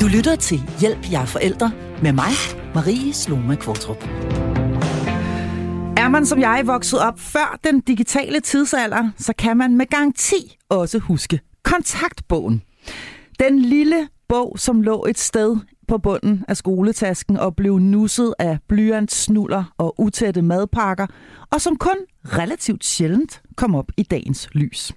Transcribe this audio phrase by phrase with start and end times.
[0.00, 1.72] Du lytter til Hjælp, jer forældre
[2.02, 2.32] med mig,
[2.74, 4.04] Marie Sloma Kvartrup.
[5.96, 10.56] Er man som jeg vokset op før den digitale tidsalder, så kan man med garanti
[10.68, 12.62] også huske kontaktbogen.
[13.38, 15.56] Den lille bog, som lå et sted
[15.88, 21.06] på bunden af skoletasken og blev nusset af blyantsnuller og utætte madpakker,
[21.52, 24.92] og som kun relativt sjældent kom op i dagens lys.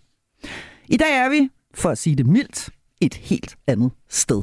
[0.90, 2.70] I dag er vi, for at sige det mildt,
[3.02, 4.42] et helt andet sted.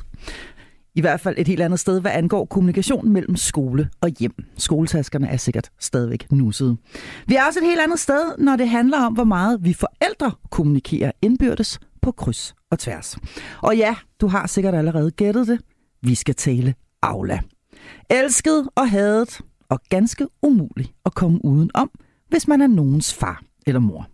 [0.95, 4.35] I hvert fald et helt andet sted, hvad angår kommunikation mellem skole og hjem.
[4.59, 6.77] Skoletaskerne er sikkert stadigvæk nussede.
[7.27, 10.33] Vi er også et helt andet sted, når det handler om, hvor meget vi forældre
[10.51, 13.19] kommunikerer indbyrdes på kryds og tværs.
[13.63, 15.61] Og ja, du har sikkert allerede gættet det.
[16.03, 17.41] Vi skal tale Aula.
[18.11, 21.91] Elsket og hadet, og ganske umuligt at komme uden om,
[22.29, 24.07] hvis man er nogens far eller mor.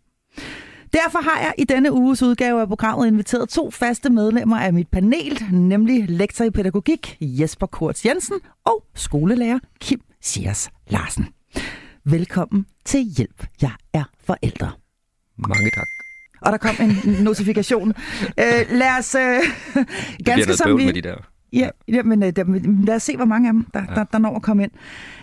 [0.93, 4.89] Derfor har jeg i denne uges udgave af programmet inviteret to faste medlemmer af mit
[4.89, 11.27] panel, nemlig lektor i pædagogik Jesper Kurz Jensen og skolelærer Kim Sias Larsen.
[12.05, 14.71] Velkommen til Hjælp, jeg er forældre.
[15.39, 15.87] Mange tak.
[16.43, 17.89] Og der kom en notifikation.
[18.41, 19.15] Øh, lad os...
[19.15, 19.41] Øh,
[20.25, 20.85] ganske som vi...
[20.85, 21.17] med de der.
[21.53, 22.33] Ja, ja men øh,
[22.87, 23.95] lad os se, hvor mange af dem, der, ja.
[23.95, 24.71] der, der når at komme ind.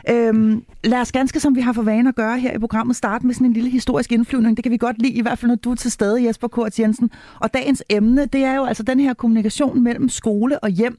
[0.09, 3.25] Øhm, lad os ganske, som vi har for vane at gøre her i programmet, starte
[3.25, 4.57] med sådan en lille historisk indflyvning.
[4.57, 6.79] Det kan vi godt lide, i hvert fald når du er til stede, Jesper Kort
[6.79, 7.11] Jensen.
[7.39, 10.97] Og dagens emne, det er jo altså den her kommunikation mellem skole og hjem.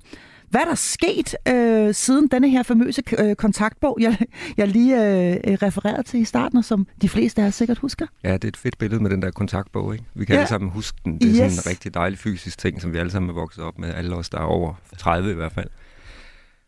[0.50, 4.18] Hvad er der sket øh, siden denne her famøse øh, kontaktbog, jeg,
[4.56, 8.06] jeg lige øh, refererede til i starten, og som de fleste af jer sikkert husker?
[8.24, 9.92] Ja, det er et fedt billede med den der kontaktbog.
[9.92, 10.04] Ikke?
[10.14, 10.40] Vi kan ja.
[10.40, 11.18] alle sammen huske den.
[11.18, 11.52] Det er yes.
[11.52, 13.94] sådan en rigtig dejlig fysisk ting, som vi alle sammen er vokset op med.
[13.94, 15.68] Alle os, der er over 30 i hvert fald.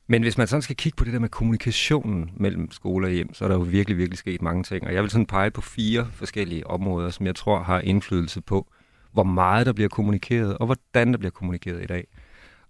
[0.09, 3.35] Men hvis man sådan skal kigge på det der med kommunikationen mellem skole og hjem,
[3.35, 4.87] så er der jo virkelig, virkelig sket mange ting.
[4.87, 8.67] Og jeg vil sådan pege på fire forskellige områder, som jeg tror har indflydelse på,
[9.13, 12.07] hvor meget der bliver kommunikeret, og hvordan der bliver kommunikeret i dag.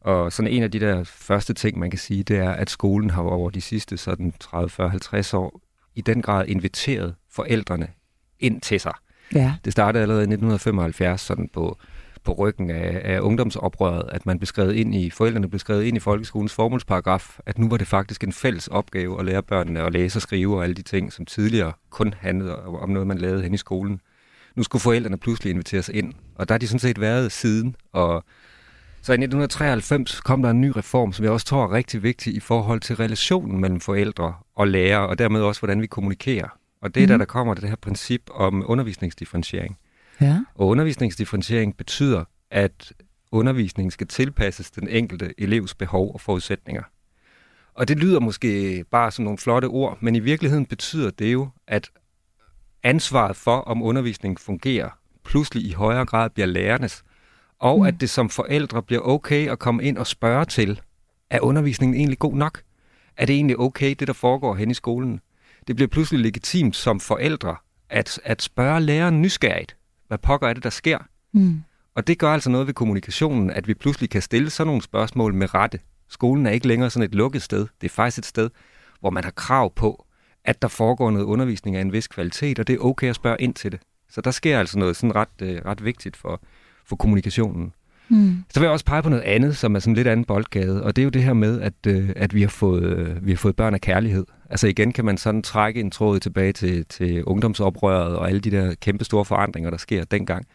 [0.06, 3.10] Og sådan en af de der første ting, man kan sige, det er, at skolen
[3.10, 5.60] har over de sidste sådan 30, 40, 50 år
[5.94, 7.88] i den grad inviteret forældrene
[8.40, 8.92] ind til sig.
[9.34, 9.54] Ja.
[9.64, 11.78] Det startede allerede i 1975 sådan på,
[12.24, 15.96] på ryggen af, af ungdomsoprøret, at man blev skrevet ind i, forældrene blev skrevet ind
[15.96, 19.92] i folkeskolens formålsparagraf, at nu var det faktisk en fælles opgave at lære børnene at
[19.92, 23.42] læse og skrive og alle de ting, som tidligere kun handlede om noget, man lavede
[23.42, 24.00] hen i skolen.
[24.56, 28.24] Nu skulle forældrene pludselig inviteres ind, og der har de sådan set været siden, og
[29.06, 32.34] så i 1993 kom der en ny reform, som jeg også tror er rigtig vigtig
[32.34, 36.58] i forhold til relationen mellem forældre og lærere, og dermed også, hvordan vi kommunikerer.
[36.80, 37.08] Og det er mm.
[37.08, 39.78] der, der kommer det her princip om undervisningsdifferentiering.
[40.20, 40.44] Ja.
[40.54, 42.92] Og undervisningsdifferentiering betyder, at
[43.32, 46.82] undervisningen skal tilpasses den enkelte elevs behov og forudsætninger.
[47.74, 51.48] Og det lyder måske bare som nogle flotte ord, men i virkeligheden betyder det jo,
[51.66, 51.90] at
[52.82, 54.90] ansvaret for, om undervisningen fungerer,
[55.24, 57.04] pludselig i højere grad bliver lærernes,
[57.58, 57.86] og mm.
[57.86, 60.80] at det som forældre bliver okay at komme ind og spørge til,
[61.30, 62.62] er undervisningen egentlig god nok?
[63.16, 65.20] Er det egentlig okay, det der foregår hen i skolen?
[65.66, 67.56] Det bliver pludselig legitimt som forældre
[67.90, 69.76] at, at spørge læreren nysgerrigt,
[70.08, 70.98] hvad pokker er det, der sker?
[71.32, 71.62] Mm.
[71.94, 75.34] Og det gør altså noget ved kommunikationen, at vi pludselig kan stille sådan nogle spørgsmål
[75.34, 75.80] med rette.
[76.08, 77.66] Skolen er ikke længere sådan et lukket sted.
[77.80, 78.50] Det er faktisk et sted,
[79.00, 80.06] hvor man har krav på,
[80.44, 83.36] at der foregår noget undervisning af en vis kvalitet, og det er okay at spørge
[83.40, 83.80] ind til det.
[84.10, 86.42] Så der sker altså noget sådan ret, øh, ret vigtigt for,
[86.88, 87.72] for kommunikationen.
[88.08, 88.44] Mm.
[88.50, 90.96] Så vil jeg også pege på noget andet, som er sådan lidt anden boldgade, og
[90.96, 93.36] det er jo det her med, at, øh, at vi, har fået, øh, vi har
[93.36, 94.24] fået børn af kærlighed.
[94.50, 98.50] Altså igen kan man sådan trække en tråd tilbage til, til ungdomsoprøret og alle de
[98.50, 100.46] der kæmpe store forandringer, der sker dengang.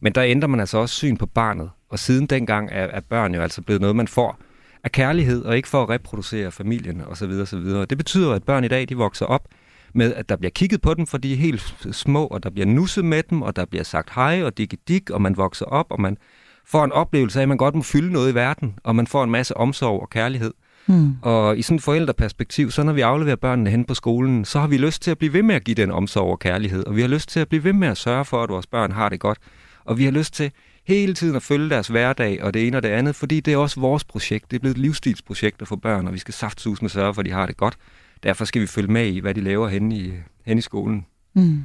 [0.00, 3.34] Men der ændrer man altså også syn på barnet, og siden dengang er, er børn
[3.34, 4.38] jo altså blevet noget, man får
[4.84, 7.30] af kærlighed, og ikke for at reproducere familien osv.
[7.42, 7.64] osv.
[7.90, 9.48] Det betyder, at børn i dag de vokser op
[9.94, 12.66] med, at der bliver kigget på dem, for de er helt små, og der bliver
[12.66, 16.00] nusset med dem, og der bliver sagt hej og dik og man vokser op, og
[16.00, 16.16] man
[16.64, 19.24] får en oplevelse af, at man godt må fylde noget i verden, og man får
[19.24, 20.52] en masse omsorg og kærlighed.
[20.86, 21.14] Mm.
[21.22, 24.66] Og i sådan et forældreperspektiv, så når vi afleverer børnene hen på skolen, så har
[24.66, 27.00] vi lyst til at blive ved med at give den omsorg og kærlighed, og vi
[27.00, 29.20] har lyst til at blive ved med at sørge for, at vores børn har det
[29.20, 29.38] godt.
[29.84, 30.50] Og vi har lyst til
[30.86, 33.56] hele tiden at følge deres hverdag og det ene og det andet, fordi det er
[33.56, 34.50] også vores projekt.
[34.50, 37.20] Det er blevet et livsstilsprojekt at få børn, og vi skal saftsus med sørge for,
[37.20, 37.76] at de har det godt.
[38.22, 40.12] Derfor skal vi følge med i, hvad de laver hen i,
[40.46, 41.06] hen i skolen.
[41.34, 41.64] Mm.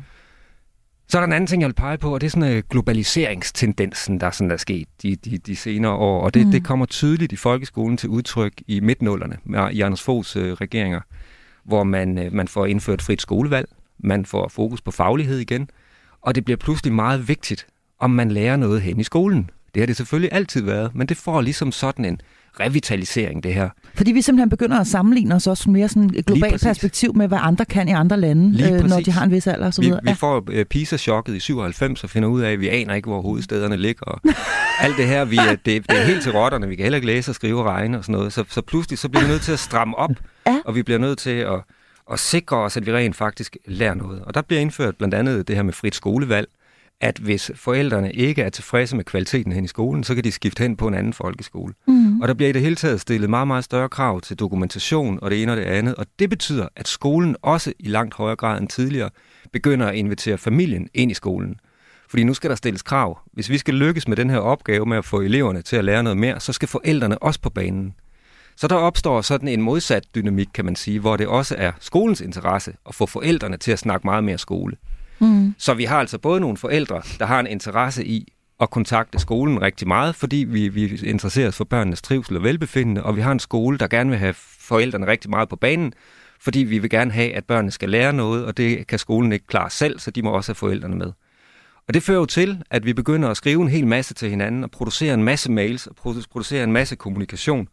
[1.07, 2.63] Så er der en anden ting, jeg vil pege på, og det er sådan øh,
[2.69, 6.21] globaliseringstendensen, der sådan er sket de, de, de senere år.
[6.21, 6.51] Og det, mm.
[6.51, 9.37] det kommer tydeligt i folkeskolen til udtryk i midtnullerne
[9.71, 11.01] i Anders Foghs øh, regeringer,
[11.63, 13.69] hvor man, øh, man får indført frit skolevalg,
[13.99, 15.69] man får fokus på faglighed igen,
[16.21, 17.67] og det bliver pludselig meget vigtigt,
[17.99, 19.49] om man lærer noget hen i skolen.
[19.73, 22.21] Det har det selvfølgelig altid været, men det får ligesom sådan en
[22.59, 23.69] revitalisering, det her.
[23.95, 27.37] Fordi vi simpelthen begynder at sammenligne os også mere sådan et globalt perspektiv med, hvad
[27.41, 29.83] andre kan i andre lande, øh, når de har en vis alder osv.
[29.83, 30.13] Vi, vi ja.
[30.13, 33.77] får øh, PISA-chokket i 97 og finder ud af, at vi aner ikke, hvor hovedstederne
[33.77, 34.05] ligger.
[34.05, 34.21] Og
[34.85, 36.67] alt det her, vi er, det, det er helt til rotterne.
[36.67, 38.33] Vi kan heller ikke læse og skrive og regne og sådan noget.
[38.33, 40.11] Så, så pludselig så bliver vi nødt til at stramme op,
[40.47, 40.59] ja.
[40.65, 41.59] og vi bliver nødt til at,
[42.11, 44.21] at sikre os, at vi rent faktisk lærer noget.
[44.21, 46.47] Og der bliver indført blandt andet det her med frit skolevalg,
[47.01, 50.63] at hvis forældrene ikke er tilfredse med kvaliteten hen i skolen, så kan de skifte
[50.63, 51.73] hen på en anden folkeskole.
[51.87, 52.21] Mm.
[52.21, 55.31] Og der bliver i det hele taget stillet meget, meget større krav til dokumentation og
[55.31, 55.95] det ene og det andet.
[55.95, 59.09] Og det betyder, at skolen også i langt højere grad end tidligere
[59.53, 61.55] begynder at invitere familien ind i skolen.
[62.09, 63.19] Fordi nu skal der stilles krav.
[63.33, 66.03] Hvis vi skal lykkes med den her opgave med at få eleverne til at lære
[66.03, 67.93] noget mere, så skal forældrene også på banen.
[68.57, 72.21] Så der opstår sådan en modsat dynamik, kan man sige, hvor det også er skolens
[72.21, 74.77] interesse at få forældrene til at snakke meget mere skole.
[75.19, 75.55] Mm.
[75.57, 79.61] Så vi har altså både nogle forældre, der har en interesse i at kontakte skolen
[79.61, 83.31] rigtig meget, fordi vi, vi interesserer os for børnenes trivsel og velbefindende, og vi har
[83.31, 85.93] en skole, der gerne vil have forældrene rigtig meget på banen,
[86.39, 89.47] fordi vi vil gerne have, at børnene skal lære noget, og det kan skolen ikke
[89.47, 91.11] klare selv, så de må også have forældrene med.
[91.87, 94.63] Og det fører jo til, at vi begynder at skrive en hel masse til hinanden,
[94.63, 95.95] og producere en masse mails, og
[96.31, 97.67] producere en masse kommunikation.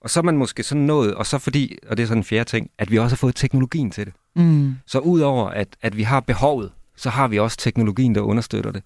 [0.00, 2.24] Og så er man måske sådan nået, og så fordi, og det er sådan en
[2.24, 4.14] fjerde ting, at vi også har fået teknologien til det.
[4.36, 4.74] Mm.
[4.86, 8.82] Så udover at, at vi har behovet så har vi også teknologien, der understøtter det.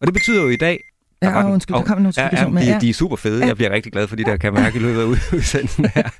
[0.00, 0.80] Og det betyder jo i dag,
[1.22, 2.74] Ja, og undskyld, der kom en notifikation ja, ja, med.
[2.74, 3.40] De, de er super fede.
[3.40, 3.46] Ja.
[3.46, 6.10] Jeg bliver rigtig glad for de der, kan mærke i løbet af udsendelsen her.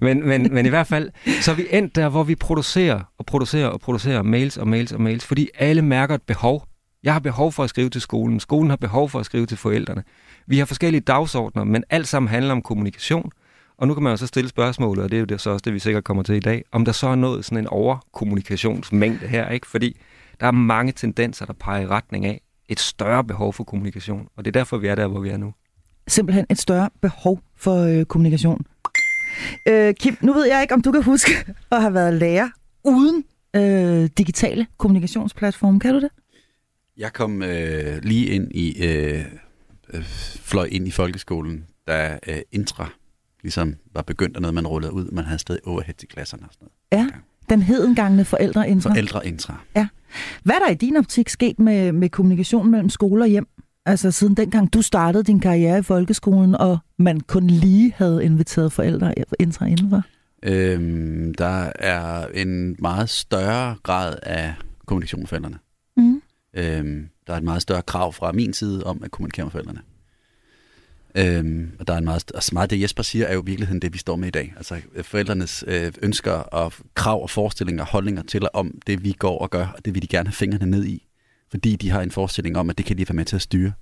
[0.00, 1.10] Men, men, men i hvert fald,
[1.40, 4.92] så er vi endt der, hvor vi producerer og producerer og producerer mails og mails
[4.92, 6.66] og mails, fordi alle mærker et behov.
[7.02, 8.40] Jeg har behov for at skrive til skolen.
[8.40, 10.02] Skolen har behov for at skrive til forældrene.
[10.46, 13.30] Vi har forskellige dagsordner, men alt sammen handler om kommunikation.
[13.78, 15.62] Og nu kan man jo så stille spørgsmålet, og det er jo det, så også
[15.64, 19.26] det, vi sikkert kommer til i dag, om der så er noget sådan en overkommunikationsmængde
[19.26, 19.66] her, ikke?
[19.66, 19.96] Fordi
[20.40, 24.44] der er mange tendenser, der peger i retning af et større behov for kommunikation, og
[24.44, 25.54] det er derfor, vi er der, hvor vi er nu.
[26.08, 28.66] Simpelthen et større behov for øh, kommunikation.
[29.66, 31.32] Øh, Kim, nu ved jeg ikke, om du kan huske
[31.72, 32.48] at have været lærer
[32.84, 33.24] uden
[33.56, 35.80] øh, digitale kommunikationsplatforme.
[35.80, 36.10] Kan du det?
[36.96, 39.24] Jeg kom øh, lige ind i, øh,
[39.92, 40.02] øh,
[40.42, 42.88] fløj ind i folkeskolen, da øh, intra
[43.42, 45.10] ligesom var begyndt af noget, man rullede ud.
[45.10, 47.04] Man havde stadig overhead i klasserne og sådan noget.
[47.04, 47.18] Ja.
[47.48, 48.90] Den hedengangne forældreintra.
[48.90, 49.60] Forældreintra.
[49.76, 49.88] Ja.
[50.42, 53.46] Hvad er der i din optik sket med, med kommunikation mellem skole og hjem?
[53.86, 58.72] Altså siden dengang du startede din karriere i folkeskolen, og man kun lige havde inviteret
[58.72, 60.02] forældre intra indenfor?
[60.42, 64.54] Øhm, der er en meget større grad af
[64.86, 65.58] kommunikation med forældrene.
[65.96, 66.22] Mm.
[66.56, 69.80] Øhm, der er et meget større krav fra min side om at kommunikere med forældrene.
[71.18, 73.82] Øhm, og der er en meget, altså meget det Jesper siger, er jo i virkeligheden
[73.82, 74.54] det, vi står med i dag.
[74.56, 79.12] Altså øh, forældrenes øh, ønsker og krav og forestillinger og holdninger til, om det vi
[79.12, 81.08] går og gør, og det vil de gerne have fingrene ned i.
[81.50, 83.72] Fordi de har en forestilling om, at det kan de være med til at styre.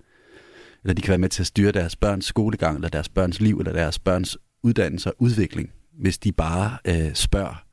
[0.82, 3.58] Eller de kan være med til at styre deres børns skolegang, eller deres børns liv,
[3.58, 5.70] eller deres børns uddannelse og udvikling,
[6.00, 7.64] hvis de bare øh, spørger.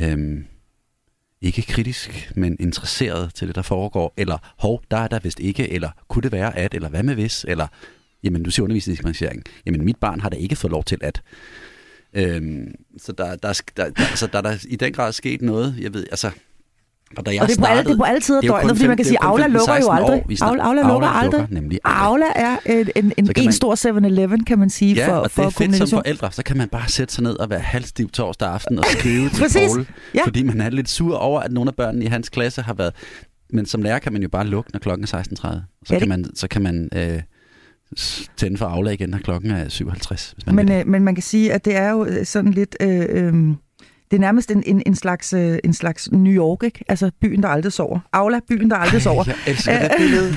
[0.00, 0.44] Øhm,
[1.40, 5.72] ikke kritisk, men interesseret til det, der foregår, eller hov, der er der vist ikke,
[5.72, 7.66] eller kunne det være at, eller hvad med hvis, eller
[8.24, 11.22] jamen du siger undervisningsdiskriminering, jamen mit barn har da ikke fået lov til at.
[12.16, 15.76] Øhm, så der, der, der, der, altså, der, der er i den grad sket noget,
[15.80, 16.30] jeg ved, altså,
[17.16, 18.76] og, da jeg og det, er på alle, det er på alle tider af døgnet,
[18.76, 20.22] fordi man kan sige, Aula lukker jo aldrig.
[20.42, 21.46] År, Aula, Aula lukker aldrig.
[21.50, 25.30] Nemlig Aula er en, en, en, en stor 7-Eleven, kan man sige, ja, for, og
[25.30, 27.60] for det er fedt som forældre, så kan man bare sætte sig ned og være
[27.60, 30.24] halvstiv torsdag aften og skrive til Paul, ja.
[30.24, 32.92] fordi man er lidt sur over, at nogle af børnene i hans klasse har været...
[33.50, 35.48] Men som lærer kan man jo bare lukke, når klokken er 16.30.
[35.86, 37.22] Så, ja, kan man, så kan man øh,
[38.36, 40.32] tænde for Aula igen, når klokken er 57.
[40.36, 42.76] Hvis man men, øh, men man kan sige, at det er jo øh, sådan lidt...
[42.80, 43.34] Øh, øh,
[44.10, 46.84] det er nærmest en, en, en, slags, øh, en slags New York, ikke?
[46.88, 47.98] Altså byen, der aldrig sover.
[48.12, 49.24] Aula, byen, der aldrig sover.
[49.26, 50.28] Jeg elsker det billede.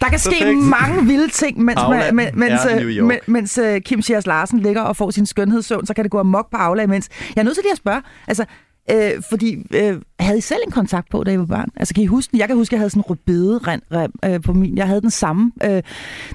[0.00, 0.58] der kan ske Perfekt.
[0.58, 2.60] mange vilde ting, mens, Aula mens, mens,
[3.02, 6.18] mens, mens uh, Kim Schiers Larsen ligger og får sin skønhedssøvn, så kan det gå
[6.18, 7.08] amok på Aula imens.
[7.36, 8.44] Jeg er nødt til lige at spørge, altså,
[8.92, 11.68] Øh, fordi, øh, havde I selv en kontakt på, da I var barn?
[11.76, 12.38] Altså, kan I huske den?
[12.38, 13.60] Jeg kan huske, at jeg havde sådan en rødbede
[14.24, 14.76] øh, på min.
[14.76, 15.52] Jeg havde den samme.
[15.64, 15.82] Øh,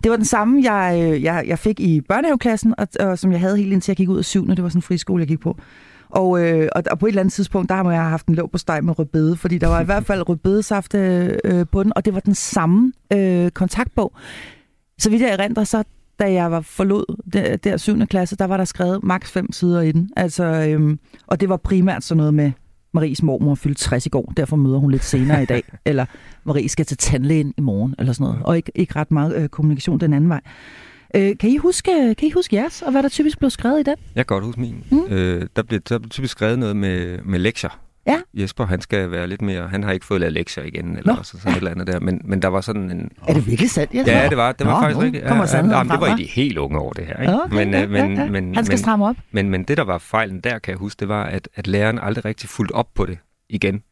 [0.04, 3.40] det var den samme, jeg, øh, jeg, jeg fik i børnehaveklassen, og, og som jeg
[3.40, 4.56] havde helt indtil jeg gik ud af syvende.
[4.56, 5.58] Det var sådan en friskole, jeg gik på.
[6.10, 8.52] Og, øh, og, og på et eller andet tidspunkt, der har jeg haft en låg
[8.52, 11.94] på steg med rødbede, fordi der var i hvert fald rødbedesaft øh, øh, på den,
[11.96, 14.14] og det var den samme øh, kontaktbog.
[15.00, 15.84] Så vidt jeg erindrer, så
[16.20, 18.06] da jeg var forlod der, der 7.
[18.06, 20.10] klasse, der var der skrevet maks fem sider i den.
[20.16, 22.52] Altså, øhm, og det var primært sådan noget med,
[22.94, 25.64] Maries mormor fyldte 60 i går, derfor møder hun lidt senere i dag.
[25.86, 26.06] eller
[26.44, 28.46] Marie skal til tandlægen i morgen, eller sådan noget.
[28.46, 30.42] Og ikke, ikke ret meget øh, kommunikation den anden vej.
[31.16, 33.84] Øh, kan, I huske, kan I huske jeres, og hvad der typisk blev skrevet i
[33.84, 33.96] den?
[34.16, 34.84] Jeg kan godt huske min.
[34.92, 35.06] Mm.
[35.10, 37.85] Øh, der, blev, der blev typisk skrevet noget med, med lektier.
[38.08, 38.22] Ja.
[38.34, 39.68] Jesper, han skal være lidt mere...
[39.68, 42.00] Han har ikke fået lavet lektier igen, eller så, sådan et eller andet der.
[42.00, 43.12] Men, men der var sådan en...
[43.28, 44.14] Er det virkelig sandt, Jesper?
[44.14, 45.24] Ja, det var, det var Nå, faktisk rigtigt.
[45.24, 47.22] Ja, sandheden jamen, det var i de helt unge år, det her.
[47.22, 47.34] Ikke?
[47.34, 48.30] Okay, men, ja, øh, men, ja, ja.
[48.30, 49.16] men, Han skal men, stramme op.
[49.32, 52.00] Men, men det, der var fejlen der, kan jeg huske, det var, at, at læreren
[52.00, 53.18] aldrig rigtig fulgte op på det
[53.50, 53.84] igen.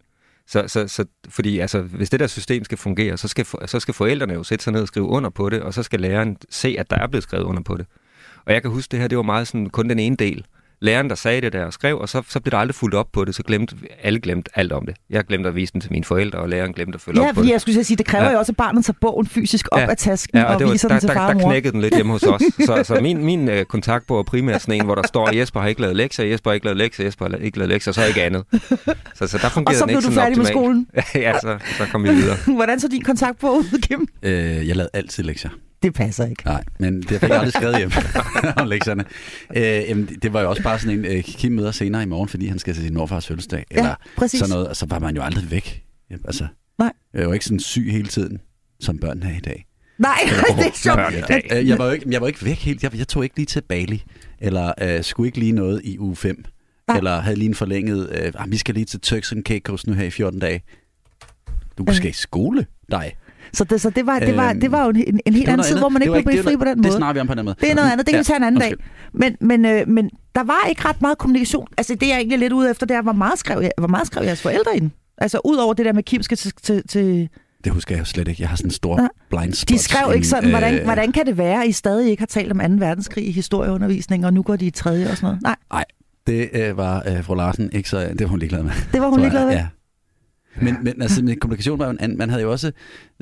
[0.47, 3.93] Så, så, så, fordi altså, hvis det der system skal fungere, så skal, så skal
[3.93, 6.75] forældrene jo sætte sig ned og skrive under på det, og så skal læreren se,
[6.79, 7.85] at der er blevet skrevet under på det.
[8.45, 10.45] Og jeg kan huske, det her det var meget sådan, kun den ene del.
[10.83, 13.07] Læreren, der sagde det der og skrev, og så, så blev der aldrig fuldt op
[13.13, 14.95] på det, så glemte alle glemte alt om det.
[15.09, 17.35] Jeg glemte at vise den til mine forældre, og læreren glemte at følge Ja, op
[17.35, 17.49] på det.
[17.49, 18.31] jeg skulle sige, det kræver Ja.
[18.31, 19.89] jo også, at barnet tager bogen fysisk op Ja.
[19.89, 21.39] af tasken Ja, og, og det var, viser der, den til der, far der, og
[21.39, 21.49] der mor.
[21.51, 22.41] knækkede den lidt hjemme hos os.
[22.65, 25.67] Så, så min, min uh, kontaktbog er primært sådan en, hvor der står, Jesper har
[25.67, 28.05] ikke lavet lektier, Jesper har ikke lavet lektier, Jesper har ikke lavet lektier, og så
[28.05, 28.43] ikke andet.
[28.51, 30.49] Så, så der Og fungerede så den blev ikke du færdig med optimalt.
[30.49, 30.87] skolen.
[31.25, 32.37] ja, så, så kom vi videre.
[32.55, 34.07] Hvordan så din kontaktbog ud, Kim?
[34.23, 35.51] Øh, jeg lavede altid lektier.
[35.83, 36.45] Det passer ikke.
[36.45, 37.91] Nej, men det fik jeg aldrig skrevet hjem
[38.61, 39.05] om lektierne.
[39.55, 42.29] Øh, jamen, det var jo også bare sådan en, øh, Kim møder senere i morgen,
[42.29, 43.65] fordi han skal til sin morfars fødselsdag.
[43.71, 44.39] Ja, eller præcis.
[44.39, 45.83] sådan noget, og så var man jo aldrig væk.
[46.09, 46.47] Ja, Altså,
[46.79, 46.91] Nej.
[47.13, 48.39] Jeg var ikke sådan syg hele tiden,
[48.79, 49.65] som børnene er i dag.
[49.97, 50.17] Nej,
[50.57, 51.27] det er sjovt.
[51.27, 51.49] Dag.
[51.51, 52.83] Øh, jeg, var jo ikke, jeg var ikke væk helt.
[52.83, 54.03] Jeg, jeg tog ikke lige til Bali,
[54.39, 56.45] eller øh, skulle ikke lige noget i uge 5.
[56.87, 56.97] Nej.
[56.97, 59.93] Eller havde lige en forlænget, øh, ah, vi skal lige til Turks and Caicos nu
[59.93, 60.61] her i 14 dage.
[61.77, 63.15] Du skal i skole, dig.
[63.53, 65.45] Så det, så det var, det var, Øhm, det var jo en, en, en helt
[65.45, 66.97] Det anden tid, hvor man Det ikke blev det var- fri på den Det måde.
[66.97, 67.55] snakker vi om på den måde.
[67.61, 68.73] Det er noget andet, det kan vi tage en anden dag.
[69.13, 71.67] Men, men, øh, men der var ikke ret meget kommunikation.
[71.77, 73.87] Altså det jeg er egentlig lidt ude efter, det er, hvor meget skrev, jeg, hvor
[73.87, 74.91] meget skrev jeres forældre ind?
[75.17, 77.29] Altså ud over det der med Kim skal til, til, til...
[77.63, 78.41] Det husker jeg jo slet ikke.
[78.41, 79.07] Jeg har sådan en stor Ja.
[79.29, 79.69] blind spot.
[79.69, 82.27] De skrev ikke sådan, hvordan, øh, hvordan kan det være, at I stadig ikke har
[82.27, 82.63] talt om 2.
[82.85, 85.41] verdenskrig i historieundervisning, og nu går de i tredje og sådan noget?
[85.43, 85.85] Nej, Nej,
[86.27, 87.99] det øh, var øh, fru Larsen ikke så...
[88.09, 88.71] Det var hun ligeglad med.
[88.93, 89.53] det var hun ligeglad med.
[89.53, 89.67] Ja.
[90.61, 92.17] Men, men altså, med kommunikation var jo en anden.
[92.17, 92.71] Man havde jo også...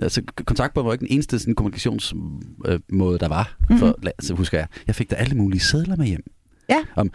[0.02, 3.58] Altså, kontaktbog var ikke den eneste sådan, kommunikationsmåde, øh, der var.
[3.80, 4.08] For, Mhm.
[4.08, 4.68] altså, husker jeg.
[4.88, 6.24] Jeg fik da alle mulige sædler med hjem.
[6.70, 6.80] Ja.
[6.96, 7.12] Om,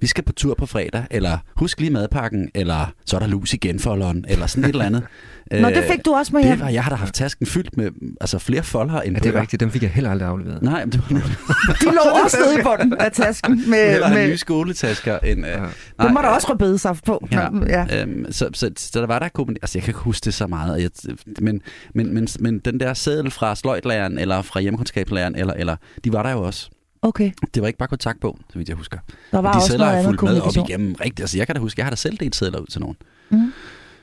[0.00, 3.52] vi skal på tur på fredag, eller husk lige madpakken, eller så er der lus
[3.54, 5.02] i genfolderen, eller sådan et eller andet.
[5.62, 6.60] Nå, det fik du også med det hjem.
[6.60, 9.40] var, jeg har da haft tasken fyldt med altså, flere folder end Ja, det er
[9.40, 9.60] rigtigt.
[9.60, 10.62] Dem fik jeg heller aldrig afleveret.
[10.62, 11.16] Nej, men det var
[11.80, 13.62] De lå også nede i bunden af tasken.
[13.70, 15.46] Med, have nye med, skoletasker end...
[15.46, 15.58] Øh, Ja.
[15.58, 17.28] nej, dem var der øh, også rødbedesaft på.
[17.32, 17.48] Ja.
[17.66, 18.02] Ja.
[18.02, 19.62] Øhm, så, så, så der var der kommunikation.
[19.64, 20.82] Altså, jeg kan ikke huske det så meget.
[20.82, 20.90] Jeg,
[21.40, 21.62] men,
[21.94, 26.22] men, men, men den der seddel fra sløjtlæreren, eller fra hjemmekundskabslæreren, eller, eller, de var
[26.22, 26.70] der jo også.
[27.02, 28.98] Okay, Det var ikke bare kontaktbog, så vidt jeg husker.
[29.32, 31.20] der var de også sedler noget er andet fuldt med op igennem rigtigt.
[31.20, 32.96] Altså, jeg kan da huske, jeg har da selv delt sedler ud til nogen.
[33.30, 33.52] Mm.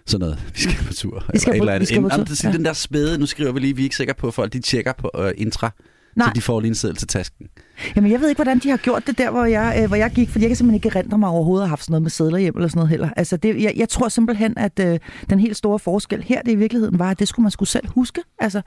[0.05, 0.39] Sådan noget.
[0.55, 1.23] Vi skal på tur.
[1.33, 2.51] Vi skal eller på- vi skal på tur, Jamen, er ja.
[2.51, 4.59] Den der spæde, nu skriver vi lige, vi er ikke sikre på, at folk de
[4.59, 5.71] tjekker på uh, intra.
[6.15, 6.27] Nej.
[6.27, 7.47] Så de får lige en seddel til tasken.
[7.95, 10.11] Jamen, jeg ved ikke, hvordan de har gjort det der, hvor jeg, øh, hvor jeg
[10.11, 12.11] gik, fordi jeg kan simpelthen ikke erindre mig overhovedet at have haft sådan noget med
[12.11, 13.09] sædler hjem eller sådan noget heller.
[13.17, 16.55] Altså, det, jeg, jeg tror simpelthen, at øh, den helt store forskel her, det i
[16.55, 18.21] virkeligheden var, at det skulle man skulle selv huske.
[18.39, 18.61] Altså,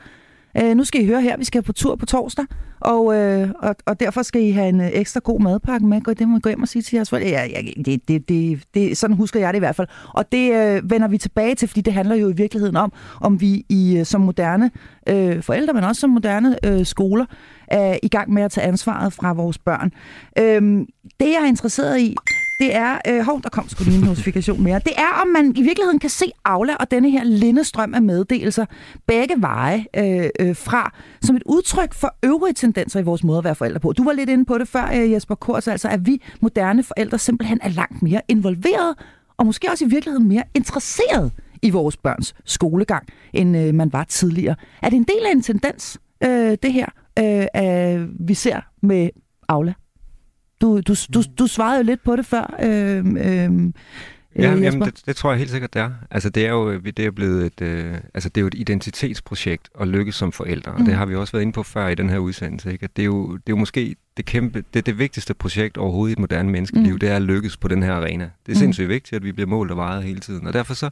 [0.58, 2.44] øh, nu skal I høre her, vi skal på tur på torsdag,
[2.80, 6.00] og, øh, og, og derfor skal I have en øh, ekstra god madpakke med.
[6.00, 7.30] Gå- Det må I gå hjem og sige til jeres forældre.
[7.30, 9.88] Ja, ja, det, det, det, det, sådan husker jeg det i hvert fald.
[10.14, 13.40] Og det øh, vender vi tilbage til, fordi det handler jo i virkeligheden om, om
[13.40, 14.70] vi i øh, som moderne
[15.08, 17.24] øh, forældre, men også som moderne øh, skoler,
[17.68, 19.92] er i gang med at tage ansvaret fra vores børn.
[20.38, 20.86] Øh,
[21.20, 22.16] det, jeg er interesseret i,
[22.62, 22.98] det er...
[23.08, 24.78] Øh, hov, der kom sgu lige en notifikation mere.
[24.78, 28.66] Det er, om man i virkeligheden kan se Aula og denne her lindestrøm af meddelelser
[29.06, 33.44] begge veje øh, øh, fra, som et udtryk for øvrige tendenser i vores måde at
[33.44, 33.92] være forældre på.
[33.92, 37.18] Du var lidt inde på det før, øh, Jesper Kors, altså at vi moderne forældre
[37.18, 38.94] simpelthen er langt mere involveret,
[39.36, 44.04] og måske også i virkeligheden mere interesseret i vores børns skolegang, end øh, man var
[44.04, 44.54] tidligere.
[44.82, 46.86] Er det en del af en tendens, øh, det her,
[47.18, 49.10] øh, øh, vi ser med
[49.48, 49.72] Aula?
[50.62, 53.72] Du, du, du, du svarede jo lidt på det før, øh, øh,
[54.36, 55.90] Ja, øh, jamen, det, det tror jeg helt sikkert, det er.
[56.10, 58.54] Altså, det er jo, øh, det er blevet et, øh, altså, det er jo et
[58.54, 60.84] identitetsprojekt at lykkes som forældre, og Mm.
[60.86, 62.84] det har vi også været inde på før i den her udsendelse, ikke?
[62.84, 66.10] At det er jo, det er jo måske det kæmpe, det, det vigtigste projekt overhovedet
[66.10, 66.98] i et moderne menneskeliv, Mm.
[66.98, 68.24] det er at lykkes på den her arena.
[68.46, 68.60] Det er Mm.
[68.60, 70.90] sindssygt vigtigt, at vi bliver målt og vejet hele tiden, og derfor så,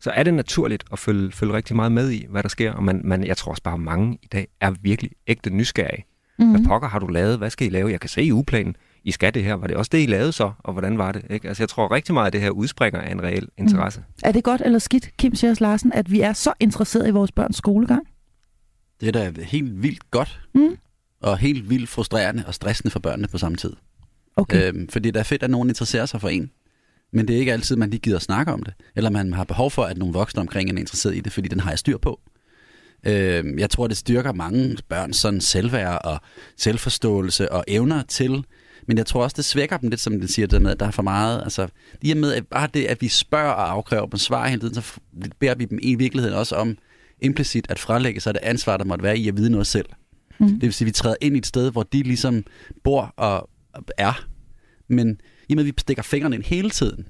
[0.00, 2.84] så er det naturligt at følge, følge rigtig meget med i, hvad der sker, og
[2.84, 6.04] man, man, jeg tror også bare, at mange i dag er virkelig ægte nysgerrige.
[6.38, 6.50] Mm.
[6.50, 7.38] Hvad pokker har du lavet?
[7.38, 7.90] Hvad skal I lave?
[7.90, 8.76] Jeg kan se i ugeplanen.
[9.06, 9.54] I skal det her.
[9.54, 10.52] Var det også det, I lavede så?
[10.58, 11.22] Og hvordan var det?
[11.30, 11.48] Ikke?
[11.48, 14.04] Altså, jeg tror rigtig meget, at det her udspringer af en reel interesse.
[14.22, 17.32] Er det godt eller skidt, Kim Sjærs Larsen, at vi er så interesseret i vores
[17.32, 18.02] børns skolegang?
[19.00, 20.76] Det er da helt vildt godt, Mm.
[21.22, 23.72] og helt vildt frustrerende og stressende for børnene på samme tid.
[24.36, 24.68] Okay.
[24.68, 26.50] Øhm, fordi det er fedt, at nogen interesserer sig for en.
[27.12, 28.74] Men det er ikke altid, man lige gider at snakke om det.
[28.96, 31.48] Eller man har behov for, at nogle voksne omkring en er interesseret i det, fordi
[31.48, 32.20] den har jeg styr på.
[33.06, 36.20] Øhm, jeg tror, det styrker mange børns sådan selvværd og
[36.56, 38.44] selvforståelse og evner til.
[38.86, 40.86] Men jeg tror også, det svækker dem lidt, som den siger, det med, at der
[40.86, 41.42] er for meget.
[41.42, 41.68] Altså,
[42.02, 44.74] i og med, at bare det, at vi spørger og afkræver dem svar hele tiden,
[44.74, 45.00] så
[45.38, 46.78] beder vi dem i virkeligheden også om
[47.22, 49.86] implicit at frelægge sig det ansvar, der måtte være i at vide noget selv.
[50.38, 50.48] Mm.
[50.48, 52.44] Det vil sige, at vi træder ind i et sted, hvor de ligesom
[52.84, 53.50] bor og
[53.98, 54.26] er.
[54.88, 57.06] Men i og med, at vi stikker fingrene ind hele tiden,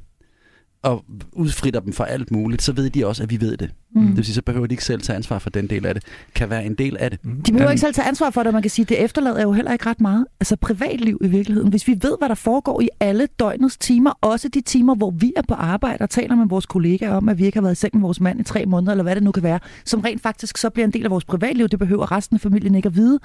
[0.86, 3.70] og udfritter dem for alt muligt, så ved de også, at vi ved det.
[3.94, 4.06] Mm.
[4.06, 6.02] Det vil sige, så behøver de ikke selv tage ansvar for den del af det.
[6.34, 7.24] Kan være en del af det.
[7.24, 7.42] Mm.
[7.42, 9.72] De behøver ikke selv tage ansvar for det, man kan sige, det efterlader jo heller
[9.72, 10.26] ikke ret meget.
[10.40, 11.70] Altså privatliv i virkeligheden.
[11.70, 15.32] Hvis vi ved, hvad der foregår i alle døgnets timer, også de timer, hvor vi
[15.36, 17.80] er på arbejde og taler med vores kollegaer om, at vi ikke har været i
[17.80, 20.22] seng med vores mand i tre måneder, eller hvad det nu kan være, som rent
[20.22, 22.96] faktisk så bliver en del af vores privatliv, det behøver resten af familien ikke at
[22.96, 23.18] vide.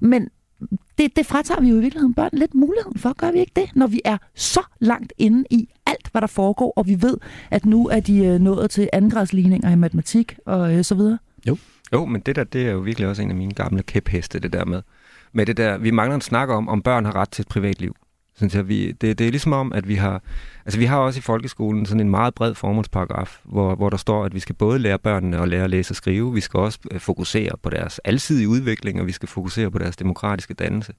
[0.00, 0.28] Men
[0.98, 3.70] det, det fratager vi jo i virkeligheden børn lidt muligheden for, gør vi ikke det?
[3.74, 7.16] Når vi er så langt inde i alt, hvad der foregår, og vi ved,
[7.50, 11.18] at nu er de øh, nået til andengradsligninger i matematik og øh, så videre.
[11.48, 11.56] Jo.
[11.92, 14.52] Jo, men det der, det er jo virkelig også en af mine gamle kæpheste, det
[14.52, 14.82] der med.
[15.32, 17.96] Med det der, vi mangler en snak om, om børn har ret til et privatliv.
[18.36, 20.22] Synes jeg, vi, det, det er ligesom om, at vi har,
[20.64, 24.24] altså vi har også i folkeskolen sådan en meget bred formålsparagraf, hvor, hvor der står,
[24.24, 26.78] at vi skal både lære børnene at lære at læse og skrive, vi skal også
[26.90, 30.92] øh, fokusere på deres alsidige udvikling, og vi skal fokusere på deres demokratiske dannelse.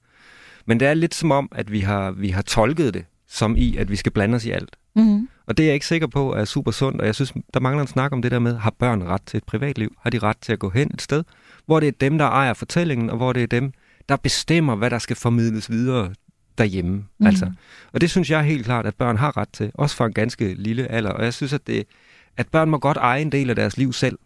[0.66, 3.76] Men det er lidt som om, at vi har, vi har tolket det som i,
[3.76, 4.76] at vi skal blande os i alt.
[4.96, 5.28] Mm-hmm.
[5.46, 7.82] Og det er jeg ikke sikker på er super sundt, og jeg synes, der mangler
[7.82, 9.96] en snak om det der med, har børn ret til et privatliv?
[10.00, 11.24] Har de ret til at gå hen et sted,
[11.66, 13.72] hvor det er dem, der ejer fortællingen, og hvor det er dem,
[14.08, 16.14] der bestemmer, hvad der skal formidles videre
[16.58, 17.04] derhjemme.
[17.18, 17.26] Mm.
[17.26, 17.52] Altså.
[17.92, 20.54] Og det synes jeg helt klart, at børn har ret til, også for en ganske
[20.54, 21.10] lille alder.
[21.10, 21.84] Og jeg synes, at, det,
[22.36, 24.18] at børn må godt eje en del af deres liv selv,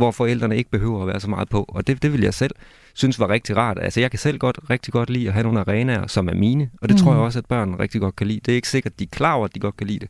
[0.00, 1.64] hvor forældrene ikke behøver at være så meget på.
[1.68, 2.54] Og det, det vil jeg selv
[2.94, 3.78] synes var rigtig rart.
[3.78, 6.70] Altså jeg kan selv godt, rigtig godt lide at have nogle arenaer, som er mine,
[6.82, 7.02] og det mm.
[7.02, 8.40] tror jeg også, at børn rigtig godt kan lide.
[8.40, 10.08] Det er ikke sikkert, at de er klar over, at de godt kan lide det.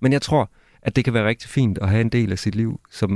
[0.00, 0.50] Men jeg tror,
[0.86, 3.10] at det kan være rigtig fint at have en del af sit liv, som,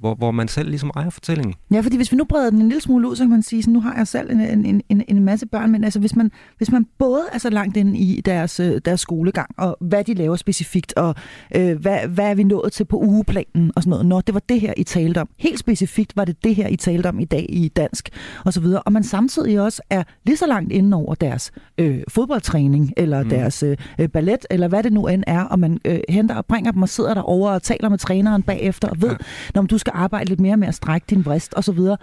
[0.00, 1.54] hvor, hvor man selv ligesom ejer fortællingen.
[1.70, 3.60] Ja, fordi hvis vi nu breder den en lille smule ud, så kan man sige,
[3.60, 6.30] at nu har jeg selv en, en, en, en masse børn, men altså hvis man,
[6.56, 10.14] hvis man både er så langt inde i deres, øh, deres skolegang, og hvad de
[10.14, 11.14] laver specifikt, og
[11.56, 14.42] øh, hvad, hvad er vi nået til på ugeplanen og sådan noget, når det var
[14.48, 15.28] det her, I talte om.
[15.38, 18.08] Helt specifikt var det det her, I talte om i dag i dansk
[18.44, 18.82] og så videre.
[18.82, 23.28] Og man samtidig også er lige så langt inde over deres øh, fodboldtræning, eller mm.
[23.28, 26.72] deres øh, ballet, eller hvad det nu end er, og man øh, henter og bringer
[26.72, 29.16] dem og sidder derovre og taler med træneren bagefter og ved, ja.
[29.54, 31.24] når du skal arbejde lidt mere med at strække din
[31.60, 31.96] så videre.